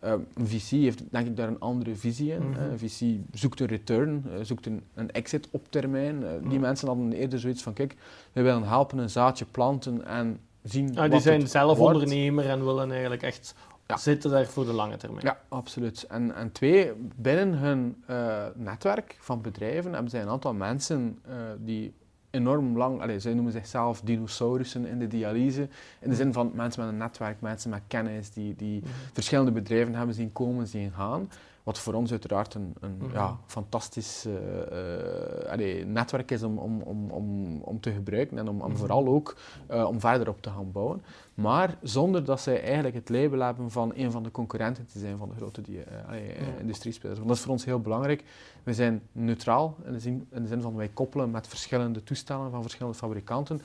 Eh, 0.00 0.12
een 0.34 0.46
VC 0.46 0.68
heeft 0.70 1.02
denk 1.10 1.26
ik 1.26 1.36
daar 1.36 1.48
een 1.48 1.60
andere 1.60 1.94
visie 1.96 2.32
in. 2.32 2.54
Eh, 2.58 2.70
Een 2.70 2.78
VC 2.78 3.16
zoekt 3.38 3.60
een 3.60 3.66
return, 3.66 4.24
eh, 4.26 4.32
zoekt 4.42 4.66
een, 4.66 4.82
een 4.94 5.10
exit 5.10 5.48
op 5.50 5.66
termijn. 5.70 6.24
Eh, 6.24 6.30
die 6.48 6.58
mensen 6.58 6.88
hadden 6.88 7.12
eerder 7.12 7.38
zoiets 7.38 7.62
van, 7.62 7.72
kijk, 7.72 7.94
we 8.32 8.42
willen 8.42 8.62
helpen 8.62 8.98
een 8.98 9.10
zaadje 9.10 9.44
planten 9.44 10.06
en 10.06 10.40
zien 10.62 10.98
Ah, 10.98 11.10
die 11.10 11.20
zijn 11.20 11.48
zelf 11.48 11.78
wordt. 11.78 11.94
ondernemer 11.98 12.48
en 12.48 12.64
willen 12.64 12.90
eigenlijk 12.90 13.22
echt 13.22 13.54
Ja. 13.86 13.96
zitten 13.96 14.30
daar 14.30 14.46
voor 14.46 14.64
de 14.64 14.72
lange 14.72 14.96
termijn. 14.96 15.24
Ja, 15.26 15.38
absoluut. 15.48 16.02
En, 16.08 16.34
en 16.34 16.52
twee, 16.52 16.92
binnen 17.16 17.52
hun 17.58 18.02
eh, 18.06 18.44
netwerk 18.54 19.16
van 19.20 19.40
bedrijven 19.42 19.92
hebben 19.92 20.10
zij 20.10 20.22
een 20.22 20.28
aantal 20.28 20.54
mensen 20.54 21.18
eh, 21.28 21.34
die 21.58 21.94
enorm 22.30 22.76
lang, 22.76 23.00
allez, 23.00 23.22
zij 23.22 23.34
noemen 23.34 23.52
zichzelf 23.52 24.00
dinosaurussen 24.00 24.86
in 24.86 24.98
de 24.98 25.06
dialyse, 25.06 25.68
in 26.00 26.10
de 26.10 26.16
zin 26.16 26.32
van 26.32 26.50
mensen 26.54 26.80
met 26.82 26.90
een 26.92 26.98
netwerk, 26.98 27.40
mensen 27.40 27.70
met 27.70 27.82
kennis, 27.86 28.30
die, 28.30 28.54
die 28.56 28.80
Mhm. 28.80 28.90
verschillende 29.12 29.50
bedrijven 29.52 29.94
hebben 29.94 30.14
zien 30.14 30.32
komen, 30.32 30.66
zien 30.66 30.92
gaan. 30.92 31.30
Wat 31.66 31.78
voor 31.78 31.94
ons 31.94 32.10
uiteraard 32.10 32.54
een, 32.54 32.74
een 32.80 32.96
Mhm. 32.96 33.12
ja, 33.12 33.38
fantastisch 33.46 34.24
eh, 34.24 35.42
eh, 35.42 35.50
allee, 35.52 35.84
netwerk 35.84 36.30
is 36.30 36.42
om, 36.42 36.58
om, 36.58 36.80
om, 36.82 37.10
om, 37.10 37.56
om 37.62 37.80
te 37.80 37.90
gebruiken 37.92 38.38
en 38.38 38.48
om, 38.48 38.56
Mhm. 38.56 38.76
vooral 38.76 39.06
ook 39.06 39.36
eh, 39.66 39.84
om 39.88 40.00
verder 40.00 40.28
op 40.28 40.42
te 40.42 40.50
gaan 40.50 40.72
bouwen. 40.72 41.02
Maar 41.34 41.76
zonder 41.82 42.24
dat 42.24 42.40
zij 42.40 42.62
eigenlijk 42.62 42.94
het 42.94 43.08
label 43.08 43.40
hebben 43.40 43.70
van 43.70 43.92
een 43.94 44.10
van 44.10 44.22
de 44.22 44.30
concurrenten 44.30 44.86
te 44.86 44.98
zijn 44.98 45.18
van 45.18 45.28
de 45.28 45.34
grote 45.34 45.60
die, 45.60 45.80
allee, 46.06 46.26
Ja. 46.26 46.32
industriespelers. 46.60 47.16
Want 47.16 47.28
dat 47.28 47.36
is 47.38 47.42
voor 47.42 47.52
ons 47.52 47.64
heel 47.64 47.80
belangrijk. 47.80 48.24
We 48.62 48.74
zijn 48.74 49.02
neutraal 49.12 49.76
in 49.84 49.92
de, 49.92 50.00
zin, 50.00 50.26
in 50.30 50.42
de 50.42 50.48
zin 50.48 50.60
van 50.60 50.76
wij 50.76 50.88
koppelen 50.88 51.30
met 51.30 51.48
verschillende 51.48 52.02
toestellen 52.02 52.50
van 52.50 52.62
verschillende 52.62 52.98
fabrikanten. 52.98 53.56
En 53.58 53.62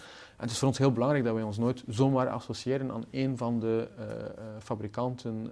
het 0.48 0.52
is 0.52 0.58
voor 0.58 0.68
ons 0.68 0.78
heel 0.78 0.92
belangrijk 0.92 1.24
dat 1.24 1.34
wij 1.34 1.44
ons 1.44 1.58
nooit 1.58 1.84
zomaar 1.88 2.30
associëren 2.30 2.92
aan 2.92 3.04
een 3.12 3.38
van 3.38 3.60
de 3.60 3.88
fabrikanten. 4.60 5.52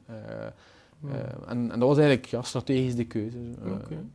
Eh, 1.04 1.10
Uh, 1.10 1.20
en, 1.48 1.72
en, 1.72 1.80
dat 1.80 1.88
was 1.88 1.98
eigenlijk 1.98 2.28
ja, 2.28 2.42
strategisch 2.42 2.96
de 2.96 3.06
keuze. 3.06 3.38
Okay. 3.66 4.06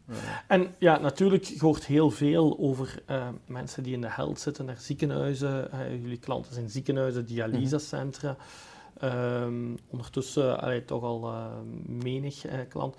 en 0.48 0.74
ja, 0.78 0.98
natuurlijk, 0.98 1.44
je 1.44 1.58
hoort 1.58 1.84
heel 1.84 2.10
veel 2.10 2.58
over 2.58 3.02
mensen 3.46 3.82
die 3.82 3.94
in 3.94 4.00
de 4.00 4.10
held 4.10 4.40
zitten, 4.40 4.64
naar 4.64 4.78
ziekenhuizen. 4.78 5.68
jullie 6.00 6.18
klanten 6.18 6.54
zijn 6.54 6.70
ziekenhuizen, 6.70 7.26
dialysecentra. 7.26 8.30
Mm 8.30 8.36
-hmm. 9.08 9.76
ondertussen 9.90 10.60
allee, 10.60 10.84
toch 10.84 11.02
al 11.02 11.30
menig 11.86 12.44
klant. 12.68 12.96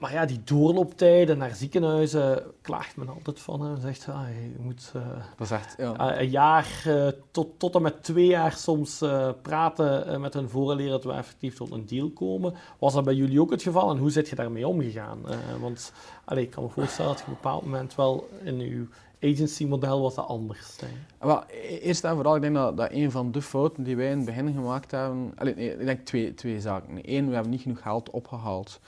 Maar 0.00 0.12
ja, 0.12 0.26
die 0.26 0.40
doorlooptijden 0.44 1.38
naar 1.38 1.54
ziekenhuizen 1.54 2.42
klaagt 2.62 2.96
men 2.96 3.08
altijd 3.08 3.40
van. 3.40 3.66
En 3.66 3.80
zegt, 3.80 4.08
ah, 4.08 4.28
je 4.28 4.62
moet 4.62 4.92
uh, 4.96 5.02
dat 5.36 5.46
is 5.46 5.50
echt, 5.50 5.74
ja. 5.78 6.12
uh, 6.12 6.20
een 6.20 6.30
jaar 6.30 6.82
uh, 6.86 7.08
tot, 7.30 7.48
tot 7.58 7.74
en 7.74 7.82
met 7.82 8.02
twee 8.02 8.26
jaar 8.26 8.52
soms 8.52 9.04
praten 9.42 10.20
met 10.20 10.34
hun 10.34 10.48
voorleer 10.48 10.88
dat 10.88 11.04
we 11.04 11.12
effectief 11.12 11.56
tot 11.56 11.70
een 11.70 11.86
deal 11.86 12.10
komen. 12.10 12.54
Was 12.78 12.94
dat 12.94 13.04
bij 13.04 13.14
jullie 13.14 13.40
ook 13.40 13.50
het 13.50 13.62
geval 13.62 13.90
en 13.90 13.96
hoe 13.96 14.10
zit 14.10 14.28
je 14.28 14.36
daarmee 14.36 14.68
omgegaan? 14.68 15.18
want 15.60 15.92
allez, 16.24 16.44
ik 16.44 16.50
kan 16.50 16.62
me 16.62 16.68
voorstellen 16.68 17.10
dat 17.10 17.18
je 17.18 17.24
op 17.24 17.30
een 17.30 17.38
bepaald 17.42 17.64
moment 17.64 17.94
wel 17.94 18.28
in 18.44 18.60
uw 18.60 18.86
agency-model 19.22 20.00
was 20.00 20.14
dat 20.14 20.26
anders. 20.26 20.78
Wel, 21.18 21.42
e-, 21.48 21.78
eerst 21.78 22.04
en 22.04 22.14
vooral, 22.14 22.36
ik 22.36 22.42
denk 22.42 22.54
dat, 22.54 22.76
dat 22.76 22.92
een 22.92 23.10
van 23.10 23.32
de 23.32 23.42
fouten 23.42 23.82
die 23.82 23.96
wij 23.96 24.10
in 24.10 24.16
het 24.16 24.26
begin 24.26 24.52
gemaakt 24.52 24.90
hebben... 24.90 25.32
Allez, 25.36 25.56
nee, 25.56 25.78
ik 25.78 25.86
denk 25.86 26.06
twee, 26.06 26.34
twee 26.34 26.60
zaken. 26.60 26.98
Eén, 27.02 27.28
we 27.28 27.34
hebben 27.34 27.50
niet 27.50 27.62
genoeg 27.62 27.82
geld 27.82 28.10
opgehaald 28.10 28.80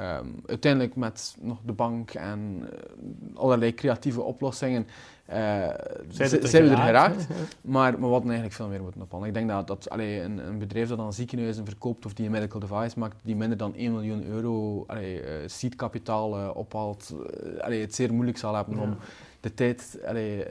Um, 0.00 0.42
uiteindelijk 0.46 0.96
met 0.96 1.36
nog 1.40 1.58
de 1.64 1.72
bank 1.72 2.10
en 2.10 2.60
uh, 2.62 3.36
allerlei 3.36 3.74
creatieve 3.74 4.22
oplossingen 4.22 4.86
uh, 5.30 5.34
zijn, 6.08 6.64
we 6.64 6.70
er 6.70 6.76
geraakt. 6.76 7.26
maar, 7.60 7.92
maar 7.92 8.00
we 8.00 8.06
hadden 8.06 8.30
eigenlijk 8.30 8.52
veel 8.52 8.68
meer 8.68 8.82
moeten 8.82 9.02
ophalen. 9.02 9.28
Ik 9.28 9.34
denk 9.34 9.48
dat, 9.48 9.66
dat 9.66 9.90
allee, 9.90 10.20
een, 10.20 10.38
een, 10.38 10.58
bedrijf 10.58 10.88
dat 10.88 10.98
dan 10.98 11.12
ziekenhuizen 11.12 11.64
verkoopt 11.64 12.06
of 12.06 12.14
die 12.14 12.26
een 12.26 12.32
medical 12.32 12.60
device 12.60 12.98
maakt, 12.98 13.16
die 13.22 13.36
minder 13.36 13.58
dan 13.58 13.74
1 13.74 13.92
miljoen 13.92 14.24
euro 14.24 14.84
allee, 14.86 15.20
uh, 15.20 15.28
seedkapitaal 15.46 16.52
ophaalt, 16.52 17.14
allee, 17.60 17.80
het 17.80 17.94
zeer 17.94 18.14
moeilijk 18.14 18.38
zal 18.38 18.54
hebben 18.54 18.76
ja. 18.76 18.82
om 18.82 18.96
de 19.40 19.54
tijd 19.54 19.98
allee, 20.06 20.44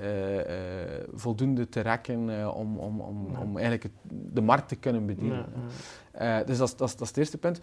voldoende 1.13 1.69
te 1.69 1.79
rekken 1.79 2.53
om, 2.55 2.77
om, 2.77 2.99
om, 2.99 3.27
ja. 3.31 3.39
om 3.39 3.57
eigenlijk 3.57 3.83
het, 3.83 3.91
de 4.33 4.41
markt 4.41 4.67
te 4.67 4.75
kunnen 4.75 5.05
bedienen. 5.05 5.45
dus 6.45 6.57
dat, 6.57 6.73
dat, 6.77 6.77
dat 6.77 7.01
is 7.01 7.07
het 7.07 7.17
eerste 7.17 7.37
punt. 7.37 7.59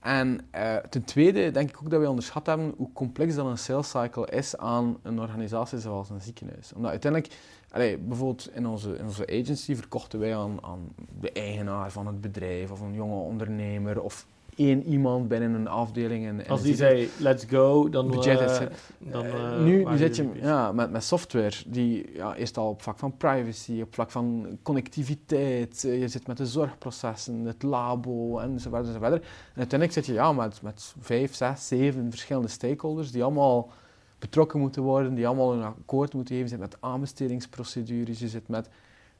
En 0.00 0.40
uh, 0.54 0.76
ten 0.76 1.04
tweede 1.04 1.50
denk 1.50 1.68
ik 1.68 1.78
ook 1.82 1.90
dat 1.90 2.00
we 2.00 2.08
onderschat 2.08 2.46
hebben 2.46 2.74
hoe 2.76 2.92
complex 2.92 3.34
dan 3.34 3.46
een 3.46 3.58
sales 3.58 3.90
cycle 3.90 4.26
is 4.26 4.56
aan 4.56 4.98
een 5.02 5.20
organisatie 5.20 5.78
zoals 5.78 6.10
een 6.10 6.20
ziekenhuis. 6.20 6.72
Omdat 6.72 6.90
uiteindelijk, 6.90 7.34
allee, 7.70 7.98
bijvoorbeeld 7.98 8.50
in 8.54 8.66
onze, 8.66 8.96
in 8.96 9.04
onze 9.04 9.26
agency 9.26 9.74
verkochten 9.74 10.18
wij 10.18 10.36
aan, 10.36 10.64
aan 10.64 10.94
de 11.20 11.32
eigenaar 11.32 11.90
van 11.90 12.06
het 12.06 12.20
bedrijf 12.20 12.70
of 12.70 12.80
een 12.80 12.94
jonge 12.94 13.20
ondernemer 13.20 14.00
of 14.00 14.26
één 14.58 14.82
iemand 14.84 15.28
binnen 15.28 15.54
een 15.54 15.68
afdeling. 15.68 16.26
En, 16.26 16.46
Als 16.46 16.62
die 16.62 16.74
zei, 16.74 17.08
let's 17.18 17.44
go, 17.44 17.88
dan... 17.88 18.10
Budget 18.10 18.40
uh, 18.40 18.66
dan 18.98 19.26
uh, 19.26 19.60
nu, 19.60 19.84
nu 19.84 19.96
zit 19.96 20.16
je 20.16 20.30
ja, 20.34 20.72
met, 20.72 20.90
met 20.90 21.04
software 21.04 21.56
die 21.66 22.12
ja, 22.12 22.36
eerst 22.36 22.56
al 22.56 22.68
op 22.68 22.82
vlak 22.82 22.98
van 22.98 23.16
privacy, 23.16 23.80
op 23.80 23.94
vlak 23.94 24.10
van 24.10 24.58
connectiviteit, 24.62 25.80
je 25.80 26.08
zit 26.08 26.26
met 26.26 26.36
de 26.36 26.46
zorgprocessen, 26.46 27.44
het 27.44 27.62
labo 27.62 28.38
enzovoort 28.38 28.86
enzovoort. 28.86 29.12
En 29.12 29.22
uiteindelijk 29.54 29.92
zit 29.92 30.06
je 30.06 30.12
ja, 30.12 30.32
met, 30.32 30.62
met 30.62 30.94
vijf, 31.00 31.34
zes, 31.34 31.68
zeven 31.68 32.10
verschillende 32.10 32.48
stakeholders 32.48 33.10
die 33.10 33.22
allemaal 33.22 33.70
betrokken 34.18 34.60
moeten 34.60 34.82
worden, 34.82 35.14
die 35.14 35.26
allemaal 35.26 35.52
een 35.52 35.62
akkoord 35.62 36.14
moeten 36.14 36.34
geven. 36.34 36.50
Je 36.50 36.56
zit 36.56 36.70
met 36.70 36.76
aanbestedingsprocedures, 36.80 38.18
je 38.18 38.28
zit 38.28 38.48
met 38.48 38.68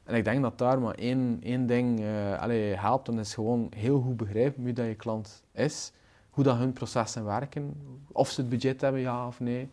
en 0.09 0.15
ik 0.15 0.23
denk 0.23 0.41
dat 0.41 0.57
daar 0.57 0.79
maar 0.79 0.95
één, 0.95 1.39
één 1.43 1.65
ding 1.65 1.99
uh, 1.99 2.81
helpt. 2.81 3.07
En 3.07 3.15
dat 3.15 3.25
is 3.25 3.33
gewoon 3.33 3.71
heel 3.75 4.01
goed 4.01 4.17
begrijpen 4.17 4.63
wie 4.63 4.73
dat 4.73 4.85
je 4.85 4.95
klant 4.95 5.43
is. 5.53 5.91
Hoe 6.29 6.43
dat 6.43 6.57
hun 6.57 6.73
processen 6.73 7.25
werken. 7.25 7.73
Of 8.11 8.29
ze 8.29 8.41
het 8.41 8.49
budget 8.49 8.81
hebben, 8.81 9.01
ja 9.01 9.27
of 9.27 9.39
nee. 9.39 9.69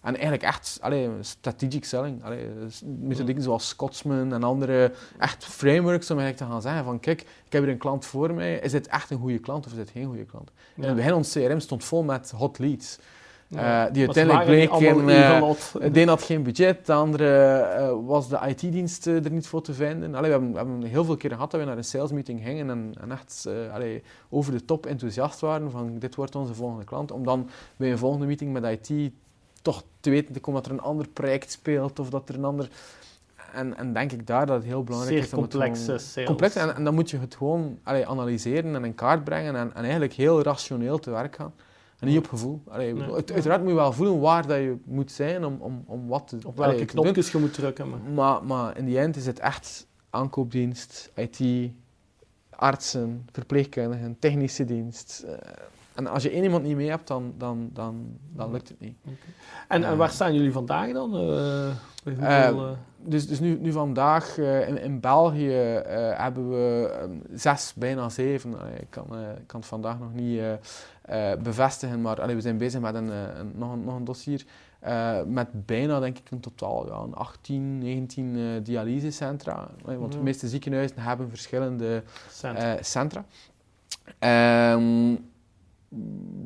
En 0.00 0.12
eigenlijk 0.12 0.42
echt 0.42 0.78
allee, 0.80 1.08
strategic 1.20 1.84
selling. 1.84 2.24
Allee, 2.24 2.48
methodieken 2.84 3.42
zoals 3.42 3.68
Scotsman 3.68 4.32
en 4.32 4.42
andere 4.42 4.92
echt 5.18 5.44
frameworks 5.44 6.10
om 6.10 6.18
eigenlijk 6.18 6.36
te 6.36 6.54
gaan 6.54 6.62
zeggen 6.62 6.84
van 6.84 7.00
kijk, 7.00 7.20
ik 7.20 7.52
heb 7.52 7.62
hier 7.62 7.72
een 7.72 7.78
klant 7.78 8.06
voor 8.06 8.34
mij. 8.34 8.58
Is 8.58 8.72
dit 8.72 8.86
echt 8.86 9.10
een 9.10 9.18
goede 9.18 9.38
klant 9.38 9.66
of 9.66 9.72
is 9.72 9.78
dit 9.78 9.90
geen 9.90 10.06
goede 10.06 10.24
klant? 10.24 10.50
Ja. 10.74 10.82
In 10.82 10.88
het 10.88 10.96
begin 10.96 11.14
ons 11.14 11.32
CRM 11.32 11.60
stond 11.60 11.84
vol 11.84 12.02
met 12.02 12.30
hot 12.30 12.58
leads. 12.58 12.98
Uh, 13.54 13.84
die 13.92 14.06
uiteindelijk 14.06 14.44
bleken, 14.44 15.08
uh, 15.08 15.92
de 15.92 16.00
een 16.00 16.08
had 16.08 16.22
geen 16.22 16.42
budget, 16.42 16.86
de 16.86 16.92
andere 16.92 17.66
uh, 17.78 18.06
was 18.06 18.28
de 18.28 18.38
IT-dienst 18.46 19.06
er 19.06 19.30
niet 19.30 19.46
voor 19.46 19.62
te 19.62 19.74
vinden. 19.74 20.14
Allee, 20.14 20.30
we, 20.30 20.36
hebben, 20.36 20.50
we, 20.50 20.56
hebben, 20.56 20.82
heel 20.82 21.04
veel 21.04 21.16
keer 21.16 21.30
gehad 21.30 21.50
dat 21.50 21.60
we 21.60 21.66
naar 21.66 21.76
een 21.76 21.84
salesmeeting 21.84 22.40
gingen 22.44 22.70
en, 22.70 22.92
en 23.00 23.12
echt 23.12 23.48
allee, 23.72 24.02
over 24.28 24.52
de 24.52 24.64
top 24.64 24.86
enthousiast 24.86 25.40
waren 25.40 25.70
van 25.70 25.98
dit 25.98 26.14
wordt 26.14 26.36
onze 26.36 26.54
volgende 26.54 26.84
klant. 26.84 27.10
Om 27.10 27.24
dan 27.24 27.48
bij 27.76 27.90
een 27.90 27.98
volgende 27.98 28.26
meeting 28.26 28.52
met 28.52 28.88
IT 28.88 29.12
toch 29.62 29.82
te 30.00 30.10
weten 30.10 30.34
te 30.34 30.40
komen 30.40 30.62
dat 30.62 30.70
er 30.70 30.78
een 30.78 30.84
ander 30.84 31.08
project 31.08 31.50
speelt 31.50 31.98
of 31.98 32.10
dat 32.10 32.28
er 32.28 32.34
een 32.34 32.44
ander... 32.44 32.68
En, 33.52 33.76
en 33.76 33.92
denk 33.92 34.12
ik 34.12 34.26
daar 34.26 34.46
dat 34.46 34.56
het 34.56 34.64
heel 34.64 34.84
belangrijk 34.84 35.16
Zeer 35.16 35.24
is... 35.24 35.30
complexe 35.30 35.98
sales. 35.98 36.26
Complex, 36.26 36.54
en, 36.54 36.74
en, 36.74 36.84
dan 36.84 36.94
moet 36.94 37.10
je 37.10 37.18
het 37.18 37.34
gewoon 37.34 37.78
allee, 37.82 38.06
analyseren 38.06 38.74
en 38.74 38.84
in 38.84 38.94
kaart 38.94 39.24
brengen 39.24 39.56
en, 39.56 39.74
en 39.74 39.82
eigenlijk 39.82 40.12
heel 40.12 40.42
rationeel 40.42 40.98
te 40.98 41.10
werk 41.10 41.36
gaan. 41.36 41.52
En 42.00 42.06
niet 42.06 42.18
op 42.18 42.28
gevoel. 42.28 42.62
Allee, 42.68 42.94
nee. 42.94 43.12
Uiteraard 43.12 43.60
moet 43.60 43.70
je 43.70 43.74
wel 43.74 43.92
voelen 43.92 44.20
waar 44.20 44.46
dat 44.46 44.56
je 44.56 44.76
moet 44.84 45.12
zijn 45.12 45.44
om, 45.44 45.56
om, 45.60 45.84
om 45.86 46.08
wat 46.08 46.28
te 46.28 46.36
Op 46.36 46.56
welke 46.56 46.72
allee, 46.72 46.84
knopjes 46.84 47.30
je 47.30 47.38
moet 47.38 47.54
drukken. 47.54 47.88
Maar. 47.88 48.00
maar, 48.14 48.44
maar 48.44 48.76
in 48.76 48.84
die 48.84 48.98
end 48.98 49.16
is 49.16 49.26
het 49.26 49.38
echt 49.38 49.86
aankoopdienst, 50.10 51.10
IT, 51.14 51.70
artsen, 52.50 53.28
verpleegkundigen, 53.32 54.16
technische 54.18 54.64
dienst. 54.64 55.22
Uh, 55.26 55.32
en 55.94 56.06
als 56.06 56.22
je 56.22 56.30
één 56.30 56.42
iemand 56.42 56.64
niet 56.64 56.76
mee 56.76 56.88
hebt, 56.88 57.06
dan, 57.06 57.34
dan, 57.38 57.70
dan, 57.72 58.18
dan 58.32 58.50
lukt 58.50 58.68
het 58.68 58.80
niet. 58.80 58.96
Okay. 59.04 59.16
En, 59.68 59.84
en, 59.84 59.96
waar 59.96 60.10
staan 60.10 60.34
jullie 60.34 60.52
vandaag 60.52 60.92
dan? 60.92 61.14
Uh, 61.14 61.70
hoeveel, 62.04 62.76
dus, 62.96 63.26
dus 63.26 63.40
nu, 63.40 63.58
nu 63.60 63.72
vandaag 63.72 64.38
in, 64.38 64.82
in 64.82 65.00
België 65.00 65.50
hebben 66.16 66.50
we 66.50 66.98
um, 67.02 67.22
zes, 67.32 67.72
bijna 67.76 68.08
zeven. 68.08 68.54
ik, 68.80 68.86
kan, 68.90 69.06
kan 69.46 69.60
het 69.60 69.68
vandaag 69.68 69.98
nog 69.98 70.12
niet 70.12 70.40
bevestigen. 71.42 72.00
Maar 72.00 72.20
allee, 72.20 72.34
we 72.34 72.40
zijn 72.40 72.58
bezig 72.58 72.80
met 72.80 72.94
een, 72.94 73.10
eh, 73.10 73.38
een, 73.38 73.52
nog, 73.54 73.72
een 73.72 73.84
nog 73.84 73.96
een 73.96 74.04
dossier 74.04 74.44
uh, 74.86 75.22
met 75.26 75.66
bijna, 75.66 76.00
denk 76.00 76.18
ik, 76.18 76.30
een 76.30 76.40
totaal 76.40 76.86
ja, 76.86 76.94
een 76.94 77.14
18, 77.14 77.78
19 77.78 78.36
uh, 78.36 78.64
dialysecentra. 78.64 79.68
Want 79.84 80.12
de 80.12 80.18
meeste 80.18 80.48
ziekenhuizen 80.48 80.98
hebben 80.98 81.28
verschillende 81.28 82.02
centra. 82.30 82.76
centra. 82.82 83.24
Um, 84.74 85.29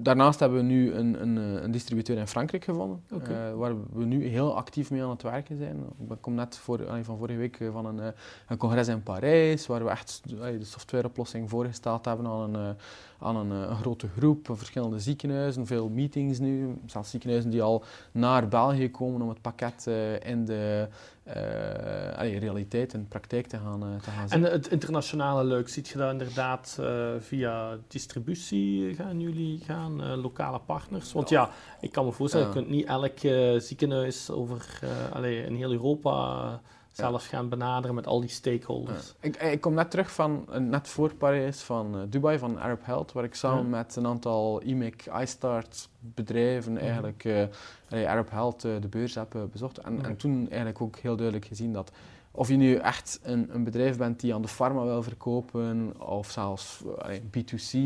daarnaast 0.02 0.40
hebben 0.40 0.58
we 0.58 0.64
nu 0.64 0.92
een, 0.92 1.22
een, 1.22 1.36
een, 1.36 1.70
distributeur 1.70 2.18
in 2.18 2.26
Frankrijk 2.26 2.64
gevonden, 2.64 3.02
okay. 3.12 3.50
uh, 3.50 3.56
waar 3.56 3.74
we 3.92 4.04
nu 4.04 4.26
heel 4.26 4.56
actief 4.56 4.90
mee 4.90 5.02
aan 5.02 5.10
het 5.10 5.22
werken 5.22 5.56
zijn. 5.56 5.84
Ik 6.10 6.16
kom 6.20 6.34
net 6.34 6.56
voor, 6.56 6.80
van 7.02 7.16
vorige 7.16 7.38
week 7.38 7.58
van 7.72 7.86
een, 7.86 8.12
een 8.48 8.56
congres 8.56 8.88
in 8.88 9.02
Parijs, 9.02 9.66
waar 9.66 9.84
we 9.84 9.90
echt 9.90 10.22
de 10.24 10.64
softwareoplossing 10.64 11.50
voorgesteld 11.50 12.04
hebben 12.04 12.26
aan 12.26 12.54
een, 12.54 12.76
aan 13.24 13.36
een, 13.36 13.50
een, 13.50 13.76
grote 13.76 14.08
groep, 14.16 14.48
verschillende 14.52 14.98
ziekenhuizen, 14.98 15.66
veel 15.66 15.88
meetings 15.88 16.38
nu, 16.38 16.74
zelfs 16.86 17.10
ziekenhuizen 17.10 17.50
die 17.50 17.62
al 17.62 17.84
naar 18.12 18.48
België 18.48 18.90
komen 18.90 19.22
om 19.22 19.28
het 19.28 19.40
pakket 19.40 19.84
uh, 19.88 20.20
in 20.20 20.44
de 20.44 20.88
uh, 21.28 22.18
allee, 22.18 22.38
realiteit 22.38 22.94
en 22.94 23.08
praktijk 23.08 23.46
te 23.46 23.56
gaan, 23.56 23.80
te 24.02 24.10
gaan 24.10 24.28
zien. 24.28 24.44
En 24.44 24.52
het 24.52 24.66
internationale 24.66 25.44
leuk, 25.44 25.68
ziet 25.68 25.88
je 25.88 25.98
dat 25.98 26.12
inderdaad 26.12 26.78
via 27.18 27.78
distributie 27.88 28.94
gaan 28.94 29.20
jullie 29.20 29.58
gaan, 29.58 30.14
lokale 30.14 30.60
partners? 30.66 31.12
Want 31.12 31.28
ja, 31.28 31.50
ik 31.80 31.92
kan 31.92 32.04
me 32.04 32.12
voorstellen, 32.12 32.46
je 32.46 32.52
kunt 32.52 32.68
niet 32.68 32.86
elk 32.86 33.18
ziekenhuis 33.62 34.30
over 34.30 34.80
allee, 35.12 35.44
in 35.44 35.54
heel 35.54 35.72
Europa 35.72 36.60
zelf 36.96 37.26
gaan 37.26 37.48
benaderen 37.48 37.94
met 37.94 38.06
al 38.06 38.20
die 38.20 38.28
stakeholders. 38.28 39.14
Ik, 39.20 39.36
ik, 39.36 39.60
kom 39.60 39.74
net 39.74 39.90
terug 39.90 40.12
van, 40.12 40.46
net 40.58 40.88
voor 40.88 41.14
Parijs, 41.14 41.60
van 41.60 41.96
uh, 41.96 42.02
Dubai, 42.08 42.38
van 42.38 42.60
Arab 42.60 42.84
Health, 42.84 43.12
waar 43.12 43.24
ik 43.24 43.34
samen 43.34 43.70
met 43.70 43.96
een 43.96 44.06
aantal 44.06 44.62
IMIC, 44.62 45.06
iStart 45.20 45.88
bedrijven 46.00 46.78
eigenlijk 46.78 47.24
uh, 47.24 48.08
Arab 48.08 48.30
Health 48.30 48.64
uh, 48.64 48.80
de 48.80 48.88
beurs 48.88 49.14
heb 49.14 49.36
bezocht. 49.52 49.78
En, 49.78 50.04
en, 50.04 50.16
toen 50.16 50.40
eigenlijk 50.48 50.80
ook 50.80 50.98
heel 50.98 51.16
duidelijk 51.16 51.46
gezien 51.46 51.72
dat 51.72 51.92
of 52.30 52.48
je 52.48 52.56
nu 52.56 52.74
echt 52.74 53.20
een, 53.22 53.54
een 53.54 53.64
bedrijf 53.64 53.96
bent 53.96 54.20
die 54.20 54.34
aan 54.34 54.42
de 54.42 54.48
pharma 54.48 54.84
wil 54.84 55.02
verkopen, 55.02 55.94
of 56.00 56.30
zelfs 56.30 56.82
B2C, 57.06 57.78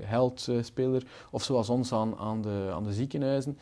health 0.00 0.50
speler, 0.60 1.02
of 1.30 1.42
zoals 1.42 1.68
ons 1.68 1.92
aan, 1.92 2.16
aan, 2.16 2.42
de, 2.42 2.70
aan 2.72 2.84
de 2.84 2.92
ziekenhuizen, 2.92 3.58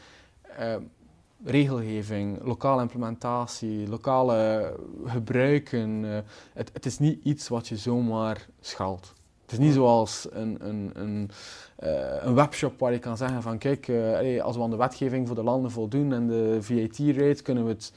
regelgeving, 1.45 2.39
lokale 2.45 2.83
implementatie, 2.83 3.89
lokale 3.89 4.73
gebruiken. 5.05 6.05
Uh, 6.05 6.19
het, 6.53 6.71
het, 6.73 6.87
is 6.87 6.99
niet 6.99 7.25
iets 7.25 7.49
wat 7.49 7.69
je 7.69 7.77
zomaar 7.77 8.47
schaalt. 8.61 9.13
Het 9.43 9.53
is 9.53 9.59
niet 9.59 9.75
zoals 9.75 10.27
een, 10.31 10.57
een, 10.69 10.91
een, 10.95 11.31
uh, 11.83 11.91
een 12.21 12.35
webshop 12.35 12.79
waar 12.79 12.93
je 12.93 12.99
kan 12.99 13.17
zeggen 13.17 13.43
van 13.43 13.59
kijk, 13.59 13.89
uh, 13.89 14.43
als 14.43 14.57
we 14.57 14.63
aan 14.63 14.71
de 14.71 14.77
wetgeving 14.77 15.27
voor 15.27 15.37
de 15.37 15.43
landen 15.43 15.71
voldoen 15.71 16.13
en 16.13 16.27
de 16.27 16.59
VAT-rate 16.61 17.43
kunnen 17.43 17.65
we 17.65 17.71
het 17.71 17.93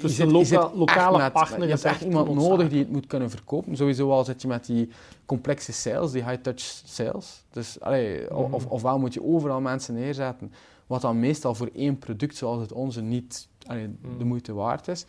Dus 0.00 0.18
een 0.18 0.30
loka- 0.30 0.70
lokale 0.74 1.18
met- 1.18 1.32
partner 1.32 1.62
Je 1.62 1.68
hebt 1.68 1.84
echt 1.84 1.94
echt 1.94 2.04
iemand 2.04 2.34
nodig 2.34 2.68
die 2.68 2.78
het 2.78 2.90
moet 2.90 3.06
kunnen 3.06 3.30
verkopen. 3.30 3.76
Sowieso 3.76 4.10
al 4.10 4.24
zit 4.24 4.42
je 4.42 4.48
met 4.48 4.66
die 4.66 4.90
complexe 5.26 5.72
sales, 5.72 6.10
die 6.12 6.24
high-touch 6.24 6.60
sales. 6.84 7.44
Dus 7.50 7.80
allee, 7.80 8.22
Mhm. 8.30 8.54
of, 8.54 8.66
ofwel 8.66 8.98
moet 8.98 9.14
je 9.14 9.24
overal 9.24 9.60
mensen 9.60 9.94
neerzetten, 9.94 10.52
wat 10.86 11.00
dan 11.00 11.20
meestal 11.20 11.54
voor 11.54 11.70
één 11.74 11.98
product 11.98 12.36
zoals 12.36 12.60
het 12.60 12.72
onze 12.72 13.00
niet 13.02 13.48
allee, 13.66 13.86
de 14.02 14.08
Mhm. 14.08 14.26
moeite 14.26 14.52
waard 14.54 14.88
is. 14.88 15.06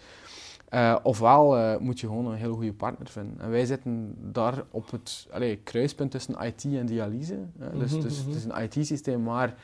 Eh, 0.70 0.96
ofwel 1.04 1.58
eh, 1.58 1.78
moet 1.78 2.00
je 2.00 2.08
gewoon 2.08 2.26
een 2.26 2.38
hele 2.38 2.54
goede 2.54 2.74
partner 2.74 3.08
vinden. 3.08 3.40
En 3.40 3.50
wij 3.50 3.66
zitten 3.66 4.16
daar 4.32 4.64
op 4.72 4.92
het 4.92 5.28
allee, 5.32 5.56
kruispunt 5.64 6.12
tussen 6.12 6.36
IT 6.46 6.66
en 6.66 6.86
dialyse. 6.86 7.38
hè. 7.60 7.78
Dus, 7.78 7.92
Mhm, 7.92 8.02
dus 8.02 8.20
mhm. 8.20 8.28
het 8.28 8.38
is 8.38 8.44
een 8.44 8.64
IT-systeem, 8.64 9.24
maar 9.24 9.56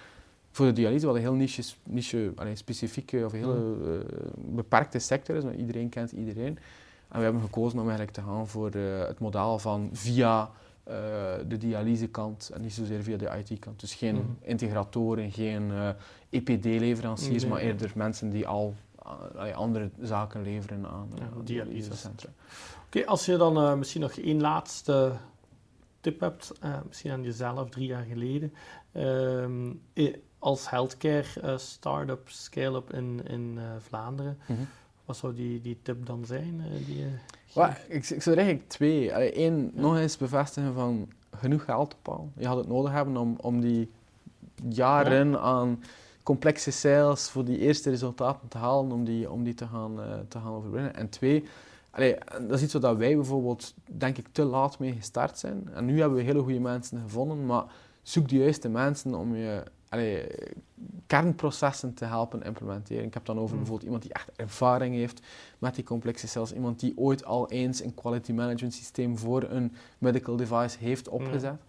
voor 0.52 0.66
de 0.66 0.74
dialyse, 0.74 1.06
wat 1.06 1.16
een 1.16 1.22
heel 1.22 1.34
niche, 1.34 1.64
niche 1.84 2.32
allee, 2.36 2.56
specifieke 2.56 3.26
of 3.26 3.32
heel 3.32 3.54
Mhm. 3.56 3.92
eh, 3.92 4.00
beperkte 4.36 5.00
sector 5.00 5.36
is, 5.36 5.44
want 5.44 5.56
iedereen 5.56 5.90
kent 5.90 6.12
iedereen. 6.12 6.58
En 7.10 7.18
we 7.18 7.24
hebben 7.24 7.42
gekozen 7.42 7.80
om 7.80 7.86
eigenlijk 7.88 8.18
te 8.18 8.22
gaan 8.22 8.48
voor 8.48 8.72
het 9.08 9.20
model 9.20 9.60
van 9.60 9.90
via 9.92 10.50
eh, 10.84 10.94
de 11.48 11.58
dialysekant 11.58 12.50
en 12.54 12.62
niet 12.62 12.74
zozeer 12.74 13.04
via 13.04 13.18
de 13.18 13.30
IT-kant. 13.46 13.80
Dus 13.80 13.94
geen 13.94 14.16
Mhm. 14.16 14.26
integratoren, 14.42 15.32
geen 15.32 15.72
eh, 15.72 15.90
EPD-leveranciers, 16.30 17.42
Nee. 17.44 17.52
maar 17.52 17.62
eerder 17.62 17.92
mensen 17.96 18.30
die 18.30 18.48
al 18.48 18.74
eh, 19.36 19.56
andere 19.56 19.90
zaken 20.02 20.42
leveren 20.42 20.86
aan 20.88 21.10
Ja, 21.16 21.22
uh, 21.24 21.30
dialyse. 21.44 21.44
dialysecentra. 21.66 22.30
Oké, 22.86 23.06
als 23.06 23.26
je 23.26 23.38
dan 23.38 23.58
eh, 23.58 23.74
misschien 23.74 24.02
nog 24.02 24.12
één 24.12 24.42
laatste 24.42 25.12
tip 26.00 26.20
hebt, 26.20 26.52
eh, 26.62 26.78
misschien 26.88 27.12
aan 27.12 27.24
jezelf 27.24 27.70
drie 27.70 27.88
jaar 27.88 28.04
geleden, 28.04 28.54
ehm, 28.92 29.72
eh, 29.94 30.16
als 30.40 30.70
healthcare 30.70 31.24
eh, 31.42 31.58
start-up, 31.58 32.30
scale-up 32.30 32.94
in, 32.94 33.22
in 33.28 33.58
eh, 33.58 33.64
Vlaanderen, 33.80 34.38
Mhm. 34.48 34.60
Wat 35.12 35.20
zou 35.20 35.34
die, 35.34 35.62
die 35.62 35.78
tip 35.82 36.06
dan 36.06 36.26
zijn? 36.26 36.62
eh, 36.66 36.86
die 36.86 36.98
je 36.98 37.08
Wel, 37.54 37.66
geeft? 37.66 37.86
ik, 37.88 38.10
ik 38.10 38.22
zou 38.22 38.36
er 38.36 38.42
eigenlijk 38.42 38.70
twee. 38.70 39.14
Allee, 39.14 39.40
Eén, 39.40 39.72
Ja. 39.76 39.82
nog 39.82 39.98
eens 39.98 40.18
bevestigen 40.18 40.74
van 40.74 41.10
genoeg 41.38 41.64
geld 41.64 41.96
ophalen. 42.04 42.32
Je 42.38 42.46
gaat 42.46 42.58
het 42.58 42.68
nodig 42.68 42.92
hebben 42.92 43.18
om, 43.18 43.36
om 43.42 43.62
die 43.62 43.92
jaren 44.70 45.40
aan 45.40 45.84
complexe 46.24 46.72
sales 46.72 47.30
voor 47.30 47.46
die 47.46 47.58
eerste 47.58 47.90
resultaten 47.90 48.48
te 48.48 48.58
halen, 48.58 48.92
om 48.92 49.04
die, 49.06 49.32
om 49.32 49.44
die 49.44 49.54
te, 49.54 49.68
gaan, 49.68 50.02
eh, 50.02 50.20
te 50.28 50.40
gaan 50.40 50.52
overwinnen. 50.54 50.96
En 50.96 51.10
twee, 51.10 51.44
allee, 51.92 52.16
dat 52.32 52.52
is 52.52 52.62
iets 52.64 52.74
waar 52.74 52.98
wij 52.98 53.16
bijvoorbeeld, 53.16 53.74
denk 53.86 54.18
ik, 54.18 54.28
te 54.32 54.44
laat 54.44 54.80
mee 54.80 54.94
gestart 54.94 55.38
zijn. 55.40 55.70
En 55.74 55.86
nu 55.86 56.00
hebben 56.00 56.18
we 56.18 56.24
hele 56.24 56.42
goede 56.42 56.60
mensen 56.60 57.02
gevonden, 57.02 57.46
maar 57.46 57.64
zoek 58.02 58.30
de 58.30 58.36
juiste 58.38 58.70
mensen 58.70 59.16
om 59.16 59.36
je 59.36 59.64
allee, 59.92 60.28
kernprocessen 61.08 61.94
te 61.94 62.06
helpen 62.06 62.44
implementeren. 62.44 63.04
Ik 63.04 63.14
heb 63.14 63.26
dan 63.26 63.40
over 63.40 63.52
Mm. 63.52 63.58
bijvoorbeeld 63.58 63.86
iemand 63.86 64.04
die 64.04 64.14
echt 64.14 64.30
ervaring 64.36 64.96
heeft 64.96 65.22
met 65.60 65.76
die 65.76 65.84
complexe 65.84 66.28
sales. 66.28 66.54
Iemand 66.54 66.80
die 66.80 66.94
ooit 66.98 67.26
al 67.26 67.50
eens 67.50 67.84
een 67.84 67.94
quality 67.94 68.32
management 68.32 68.74
systeem 68.74 69.18
voor 69.18 69.44
een 69.44 69.76
medical 69.98 70.36
device 70.36 70.78
heeft 70.80 71.10
opgezet. 71.10 71.60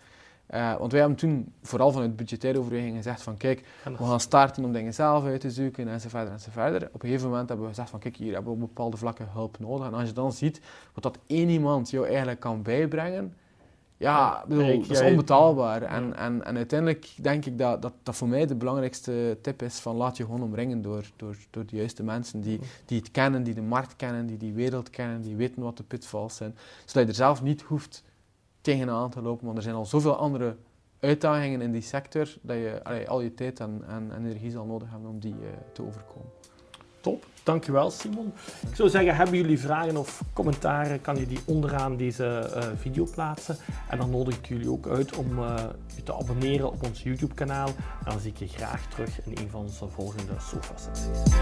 Eh, 0.47 0.77
want 0.77 0.91
wij 0.93 1.01
hebben 1.01 1.19
toen, 1.19 1.53
vooral 1.63 1.93
vanuit 1.93 2.17
budgettaire 2.17 2.59
overwegingen, 2.59 2.97
gezegd 2.97 3.23
van 3.23 3.37
kijk, 3.37 3.65
we 3.85 4.05
gaan 4.05 4.21
starten 4.21 4.65
om 4.65 4.73
dingen 4.73 4.95
zelf 4.95 5.25
uit 5.25 5.41
te 5.41 5.51
zoeken 5.51 5.89
en 5.89 6.01
zo 6.01 6.09
verder 6.09 6.33
en 6.33 6.41
zo 6.41 6.51
verder. 6.53 6.89
Op 6.93 7.03
een 7.03 7.09
gegeven 7.09 7.29
moment 7.29 7.49
hebben 7.49 7.67
we 7.67 7.73
gezegd 7.73 7.91
van 7.91 7.99
kijk, 7.99 8.17
hier 8.17 8.33
hebben 8.33 8.53
we 8.53 8.63
op 8.63 8.67
bepaalde 8.69 8.97
vlakken 8.97 9.29
hulp 9.33 9.59
nodig. 9.59 9.87
En 9.87 9.95
als 9.95 10.09
je 10.09 10.15
dan 10.15 10.33
ziet 10.33 10.61
wat 10.95 11.03
dat 11.03 11.19
één 11.27 11.49
iemand 11.49 11.91
jou 11.91 12.07
eigenlijk 12.07 12.41
kan 12.41 12.63
bijbrengen, 12.63 13.35
ja, 14.03 14.45
bedoel, 14.49 14.79
dat 14.81 14.91
is 14.91 15.01
onbetaalbaar. 15.01 15.83
En, 15.83 16.07
Ja. 16.09 16.15
en, 16.15 16.45
en 16.45 16.57
uiteindelijk 16.57 17.15
denk 17.21 17.45
ik 17.45 17.59
dat, 17.59 17.83
dat 17.83 17.93
dat 18.03 18.17
voor 18.17 18.29
mij 18.29 18.47
de 18.47 18.55
belangrijkste 18.55 19.39
tip 19.43 19.63
is 19.63 19.79
van 19.79 19.97
laat 19.97 20.17
je 20.17 20.25
gewoon 20.25 20.43
omringen 20.43 20.83
door, 20.83 21.11
door, 21.17 21.37
door 21.51 21.67
de 21.67 21.77
juiste 21.77 22.03
mensen 22.03 22.41
die, 22.41 22.61
die 22.87 22.99
het 22.99 23.11
kennen, 23.11 23.43
die 23.43 23.55
de 23.55 23.63
markt 23.63 23.97
kennen, 23.97 24.27
die 24.27 24.37
die 24.37 24.53
wereld 24.53 24.91
kennen, 24.91 25.23
die 25.23 25.37
weten 25.37 25.63
wat 25.63 25.77
de 25.77 25.83
pitfalls 25.83 26.37
zijn. 26.37 26.57
Zodat 26.85 27.03
je 27.03 27.09
er 27.09 27.15
zelf 27.15 27.43
niet 27.43 27.63
hoeft 27.63 28.03
tegenaan 28.61 29.11
te 29.11 29.23
lopen, 29.23 29.45
want 29.45 29.57
er 29.57 29.63
zijn 29.63 29.75
al 29.75 29.87
zoveel 29.87 30.17
andere 30.17 30.57
uitdagingen 31.01 31.61
in 31.61 31.73
die 31.73 31.83
sector 31.83 32.35
dat 32.43 32.57
je 32.57 32.81
allee, 32.83 33.09
al 33.09 33.21
je 33.21 33.35
tijd 33.35 33.61
en, 33.61 33.83
en, 33.89 34.13
en 34.13 34.25
energie 34.25 34.51
zal 34.51 34.65
nodig 34.65 34.91
hebben 34.91 35.11
om 35.11 35.19
die 35.19 35.35
eh, 35.35 35.49
te 35.73 35.83
overkomen. 35.83 36.31
Top, 37.03 37.27
dankjewel 37.43 37.91
Simon. 37.91 38.33
Ik 38.69 38.77
zou 38.77 38.89
zeggen, 38.89 39.17
hebben 39.17 39.37
jullie 39.37 39.59
vragen 39.59 39.97
of 39.97 40.23
commentaren, 40.33 41.01
kan 41.01 41.17
je 41.17 41.27
die 41.27 41.41
onderaan 41.47 41.97
deze 41.97 42.25
eh, 42.25 42.63
video 42.77 43.07
plaatsen. 43.15 43.57
En 43.89 43.99
dan 43.99 44.11
nodig 44.11 44.37
ik 44.37 44.47
jullie 44.47 44.71
ook 44.71 44.87
uit 44.87 45.17
om 45.17 45.39
eh, 45.39 45.65
je 45.97 46.03
te 46.03 46.15
abonneren 46.15 46.73
op 46.73 46.85
ons 46.85 47.03
YouTube 47.03 47.35
kanaal. 47.35 47.69
En 47.69 48.11
dan 48.11 48.21
zie 48.21 48.31
ik 48.31 48.37
je 48.37 48.49
graag 48.49 48.87
terug 48.87 49.25
in 49.25 49.37
een 49.37 49.51
van 49.51 49.61
onze 49.61 49.89
volgende 49.89 50.33
sofa-sessies. 50.39 51.33